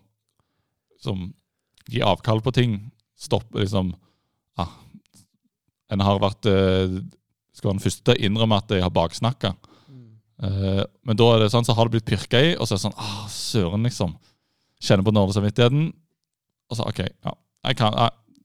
[1.02, 1.30] som
[1.88, 2.76] gi avkall på ting.
[3.18, 3.94] Stoppe liksom
[4.60, 4.76] ah,
[5.90, 7.00] En har vært eh,
[7.56, 9.54] Skal være den første til å innrømme at jeg har baksnakka.
[10.44, 12.78] Eh, men da er det sånn, så har det blitt pirka i, og så er
[12.78, 14.14] det sånn ah, Søren, liksom.
[14.78, 15.88] Kjenner på nådesamvittigheten.
[15.88, 16.68] samvittigheten.
[16.68, 17.34] Og så OK, ja.
[17.68, 18.44] Jeg kan, jeg,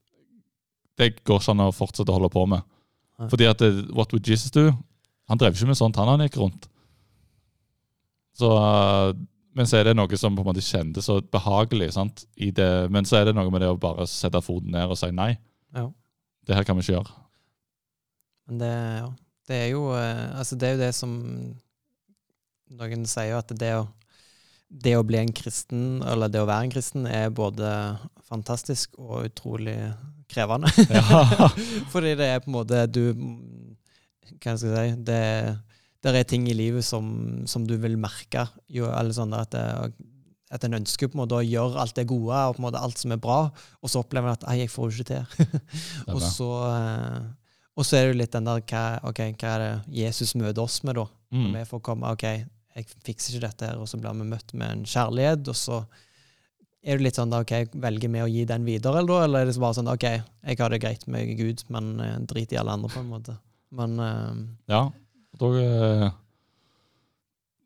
[0.98, 2.64] det går ikke an å fortsette å holde på med.
[3.30, 3.62] Fordi at
[3.94, 4.72] What would Jesus do?
[5.30, 6.68] Han drev ikke med sånt, han han gikk rundt.
[8.36, 9.14] Så, eh,
[9.54, 11.92] men så er det noe som på en måte kjentes så behagelig.
[11.94, 12.24] sant?
[12.36, 14.98] I det, men så er det noe med det å bare sette foten ned og
[14.98, 15.36] si nei.
[15.74, 15.88] Ja.
[16.44, 17.18] Det her kan vi ikke gjøre.
[18.48, 19.10] Men det, ja.
[19.48, 21.12] det er jo eh, Altså, det er jo det som
[22.74, 23.84] Noen sier jo at det å
[24.74, 27.68] det å bli en kristen, eller det å være en kristen, er både
[28.26, 29.76] fantastisk og utrolig
[30.30, 30.70] krevende.
[30.90, 31.50] Ja.
[31.92, 33.12] Fordi det er på en måte du
[34.32, 35.20] Hva skal jeg si Det,
[36.04, 37.06] det er ting i livet som,
[37.48, 38.46] som du vil merke.
[38.72, 39.94] Jo, eller sånn at, det,
[40.54, 42.82] at en ønsker på en måte å gjøre alt det gode og på en måte
[42.84, 43.40] alt som er bra,
[43.80, 45.60] og så opplever en at Ei, jeg får det ikke til.
[46.14, 47.20] og, så, eh,
[47.74, 50.64] og så er det jo litt den der hva, okay, hva er det Jesus møter
[50.66, 51.08] oss med, da?
[51.34, 51.50] Mm.
[51.56, 52.26] Vi får komme OK,
[52.74, 55.84] jeg fikser ikke dette her, og så blir vi møtt med en kjærlighet, og så
[56.84, 59.50] er det litt sånn da, ok, velger vi å gi den videre, eller, eller er
[59.50, 60.06] det bare sånn ok,
[60.44, 63.36] jeg har det greit med Gud, men uh, drit i alle andre, på en måte.
[63.74, 64.30] Men uh,
[64.70, 64.92] Ja,
[65.40, 66.06] da eh,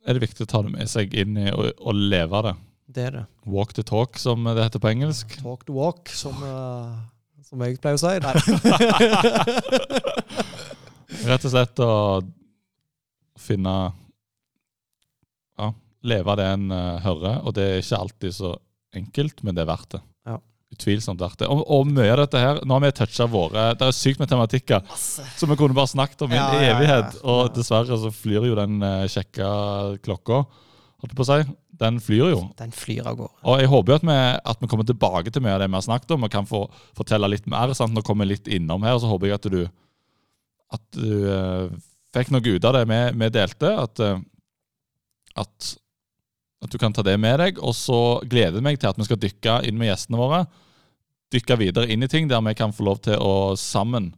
[0.08, 2.54] er det viktig å ta det med seg inn i og, og leve det.
[2.96, 3.24] det er det.
[3.44, 5.36] Walk the talk, som det heter på engelsk.
[5.42, 6.96] Talk the walk, som, uh,
[7.44, 8.18] som jeg pleier å si.
[11.28, 11.92] Rett og slett å
[13.38, 13.92] finne
[15.58, 15.72] Ja,
[16.08, 18.50] leve det en uh, hører, og det er ikke alltid så
[18.96, 20.02] enkelt, men det er verdt det.
[20.68, 21.46] Utvilsomt vært det.
[21.48, 24.28] Og, og mye av dette her Nå har vi toucha våre Det er sykt med
[24.28, 25.24] tematikker Masse.
[25.40, 26.74] som vi kunne bare snakket om i en Ja, ja, ja.
[26.74, 27.16] evighet.
[27.24, 29.48] Og dessverre så flyr jo den uh, kjekke
[30.04, 30.42] klokka,
[31.00, 31.56] holdt jeg på å si.
[31.78, 32.42] Den flyr jo.
[32.58, 33.36] Den flyr av gårde.
[33.46, 34.18] Og jeg håper jo at vi,
[34.52, 36.64] at vi kommer tilbake til mye av det vi har snakket om, og kan få
[36.98, 37.72] fortelle litt mer.
[37.78, 37.94] Sant?
[37.94, 39.60] Nå kommer vi litt innom her, og så håper jeg at du,
[40.74, 41.76] at du uh,
[42.16, 43.70] fikk noe ut av det vi, vi delte.
[43.86, 44.18] At, uh,
[45.44, 45.70] at,
[46.64, 47.60] at du kan ta det med deg.
[47.62, 50.42] Og så gleder jeg meg til at vi skal dykke inn med gjestene våre.
[51.34, 54.12] Dykke videre inn i ting der vi kan få lov til å sammen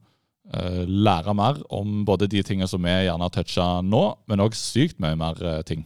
[0.55, 4.57] uh, lære mer om både de tingene som vi gjerne har toucha nå, men òg
[4.59, 5.85] sykt mye mer uh, ting.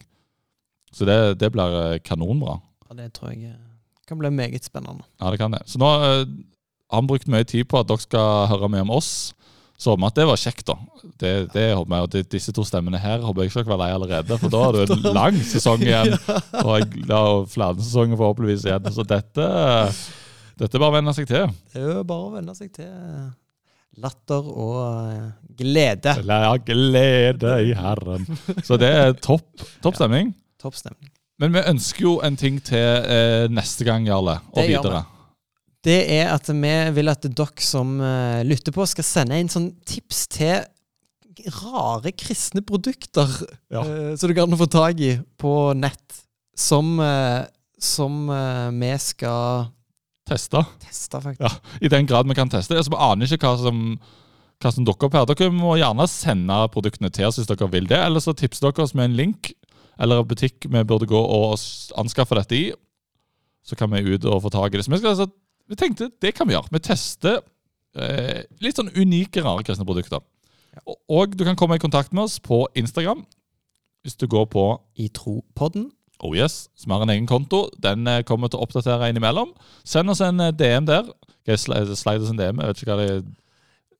[0.94, 2.60] Så det, det blir eh, kanonbra.
[2.86, 3.56] Ja, det tror jeg
[4.06, 5.02] kan bli meget spennende.
[5.18, 5.64] Ja, det kan det.
[5.66, 9.32] Så nå har vi brukt mye tid på at dere skal høre mye om oss.
[9.78, 10.76] Så vi at det var kjekt, da.
[11.20, 13.80] Det, det håper jeg, og det, Disse to stemmene her håper jeg ikke dere var
[13.82, 16.14] lei allerede, for da har du en lang sesong igjen.
[16.62, 18.90] Og jeg har flere sesonger forhåpentligvis igjen.
[18.94, 19.48] Så dette,
[20.60, 21.48] dette er bare å venne seg til.
[21.74, 23.32] Det er jo bare å venne seg til eh,
[24.04, 24.78] latter og
[25.10, 25.26] eh,
[25.58, 26.14] glede.
[26.22, 28.28] Ja, glede i Herren.
[28.62, 29.48] Så det er topp,
[29.84, 30.32] topp stemning.
[30.62, 31.10] Topp stemning.
[31.42, 32.78] Men vi ønsker jo en ting til
[33.10, 35.02] eh, neste gang, Jarle, og Det videre.
[35.84, 39.72] Det er at vi vil at dere som eh, lytter på, skal sende inn sånn
[39.84, 40.62] tips til
[41.60, 43.28] rare kristne produkter
[43.72, 43.82] Ja.
[43.82, 46.20] uh, som du kan få tak i på nett,
[46.56, 47.44] som, uh,
[47.78, 49.70] som uh, vi skal
[50.24, 50.62] Teste.
[50.80, 51.42] teste, faktisk.
[51.42, 51.50] Ja,
[51.84, 52.78] I den grad vi kan teste.
[52.78, 53.98] Altså, vi aner ikke hva som,
[54.62, 55.26] hva som dukker opp her.
[55.28, 58.86] Dere må gjerne sende produktene til oss hvis dere vil det, eller så tipser dere
[58.86, 59.52] oss med en link
[60.00, 61.58] eller en butikk vi burde gå og
[62.00, 62.64] anskaffe dette i.
[63.64, 64.86] Så kan vi ut og få tak i det.
[64.86, 65.28] Så vi, skal, altså,
[65.70, 66.70] vi tenkte det kan vi gjøre.
[66.74, 67.40] Vi tester
[67.96, 70.22] eh, litt sånn unike, rare kristne produkter.
[70.84, 73.22] Og, og du kan komme i kontakt med oss på Instagram
[74.04, 74.64] hvis du går på
[75.00, 75.86] I Tropodden.
[76.24, 77.64] Oh yes, som har en egen konto.
[77.80, 79.54] Den eh, kommer til å oppdatere innimellom.
[79.88, 81.08] Send oss en eh, DM der.
[81.40, 82.60] Okay, jeg sli- slide oss en DM?
[82.60, 83.24] Jeg vet ikke hva det er.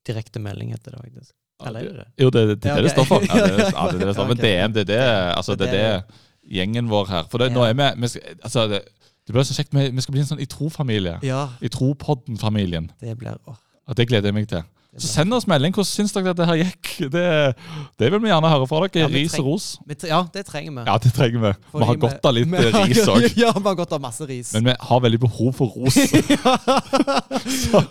[0.05, 1.33] Direkte melding heter det, faktisk.
[1.65, 2.07] Eller er det det?
[2.21, 2.97] Jo, det, det, det, Ja, er det ok.
[2.99, 3.25] står for.
[3.25, 4.31] Ja, det, ja, det, det det står.
[4.35, 4.43] Ok.
[4.45, 5.01] DM, det er det,
[5.39, 6.21] altså, det, er det
[6.59, 7.29] gjengen vår her.
[7.33, 8.11] For det, nå er vi, vi
[8.45, 8.83] altså, det,
[9.27, 9.73] det blir så kjekt.
[9.73, 11.19] Vi, skal bli en sånn i tro-familie.
[11.25, 12.91] Ja, I tro-podden-familien.
[13.01, 13.61] det blir også.
[13.89, 14.63] Og Det gleder jeg meg til.
[14.95, 15.73] Så send oss melding.
[15.75, 16.91] Hvordan syns dere dette her gikk?
[17.11, 17.23] Det,
[17.99, 19.01] det vil vi gjerne høre fra dere.
[19.03, 19.65] Ja, ris og ros.
[20.07, 20.85] Ja, det trenger vi.
[20.87, 21.51] Ja, det trenger vi.
[21.75, 22.61] Vi har godt av litt vi-
[22.93, 23.25] ris òg.
[23.43, 24.53] Ja, vi har godt av masse ris.
[24.55, 25.99] Men vi har veldig behov for ros.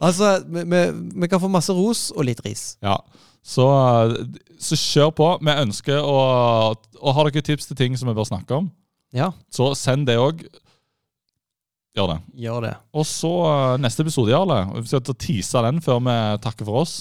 [0.07, 0.81] altså, vi, vi,
[1.25, 2.77] vi kan få masse ros og litt ris.
[2.83, 2.95] Ja,
[3.43, 3.65] så,
[4.63, 5.27] så kjør på.
[5.43, 6.17] Vi ønsker å
[7.03, 8.69] å har dere tips til ting som vi bør snakke om,
[9.13, 10.39] Ja, så send det òg.
[11.93, 12.19] Gjør det.
[12.41, 12.73] gjør det.
[12.97, 14.63] Og så eh, neste episode, Jarle.
[14.79, 16.95] Vi skal tease den før vi takker for oss.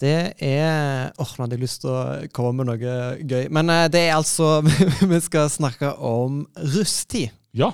[0.00, 2.94] Det er Åh, nå hadde jeg lyst til å komme med noe
[3.26, 3.50] gøy.
[3.52, 4.60] Men eh, det er altså
[5.12, 6.44] Vi skal snakke om
[6.76, 7.34] rusttid.
[7.56, 7.72] Ja.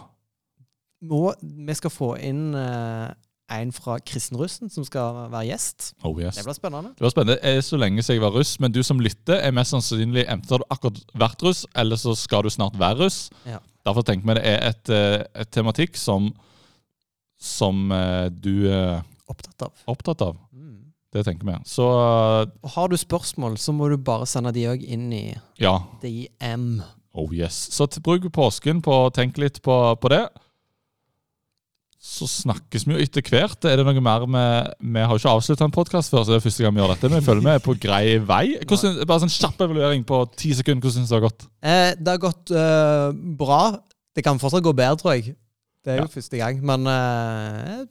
[1.07, 3.13] Og vi skal få inn eh,
[3.53, 5.93] en fra Kristenrussen som skal være gjest.
[6.09, 6.41] Oh yes.
[6.41, 6.97] Det blir spennende.
[6.97, 7.39] Det blir spennende.
[7.45, 10.25] Det er så lenge siden jeg var russ, men du som lytter, er mest sannsynlig
[10.25, 13.27] enten har du akkurat vært russ, eller så skal du snart være russ.
[13.47, 13.61] Ja.
[13.87, 16.32] Derfor tenker vi det er et, eh, et tematikk som,
[17.39, 19.72] som eh, du er Opptatt av.
[19.91, 20.37] opptatt av.
[20.55, 20.93] Mm.
[21.14, 21.55] Det tenker vi.
[21.70, 25.24] Så eh, Og har du spørsmål, så må du bare sende de òg inn i
[25.62, 25.78] ja.
[26.03, 26.80] DM.
[27.16, 27.57] Oh yes.
[27.72, 30.24] Så bruk påsken på å tenke litt på, på det.
[32.07, 33.65] Så snakkes vi jo etter hvert.
[33.67, 36.39] Er det noe mer med Vi har jo ikke avslutta en podkast før, så det
[36.39, 37.09] er første gang vi gjør dette.
[37.11, 38.45] Men jeg føler vi er på grei vei.
[38.63, 40.85] Hvordan, bare sånn kjapp evaluering på ti sekunder.
[40.87, 41.47] Hvordan syns du det har gått?
[41.67, 43.09] Eh, det har gått eh,
[43.43, 43.61] bra.
[44.17, 45.35] Det kan fortsatt gå bedre, tror jeg.
[45.85, 46.13] Det er jo Ja.
[46.15, 47.83] første gang, men eh,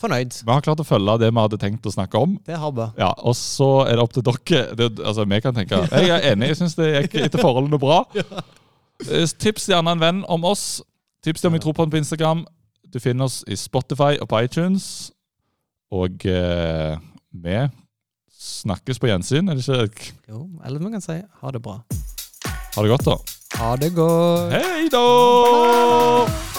[0.00, 0.38] fornøyd.
[0.46, 2.38] Vi har klart å følge det vi hadde tenkt å snakke om.
[2.46, 2.86] Det har vi.
[3.02, 4.62] Ja, Og så er det opp til dere.
[4.78, 8.04] Det, altså, Vi kan tenke Jeg er enig, jeg syns det gikk etter forholdene bra.
[8.98, 10.80] Eh, Tips gjerne en venn om oss.
[11.22, 12.40] Tips til om vi tror på den på Instagram.
[12.92, 15.10] Du finner oss i Spotify og på iTunes.
[15.92, 16.96] Og eh,
[17.32, 17.58] vi
[18.38, 20.12] snakkes på gjensyn, er det ikke?
[20.28, 21.80] Jo, eller vi kan si ha det bra.
[22.76, 23.16] Ha det godt, da.
[23.58, 24.52] Ha det godt.
[24.52, 26.57] Hei da!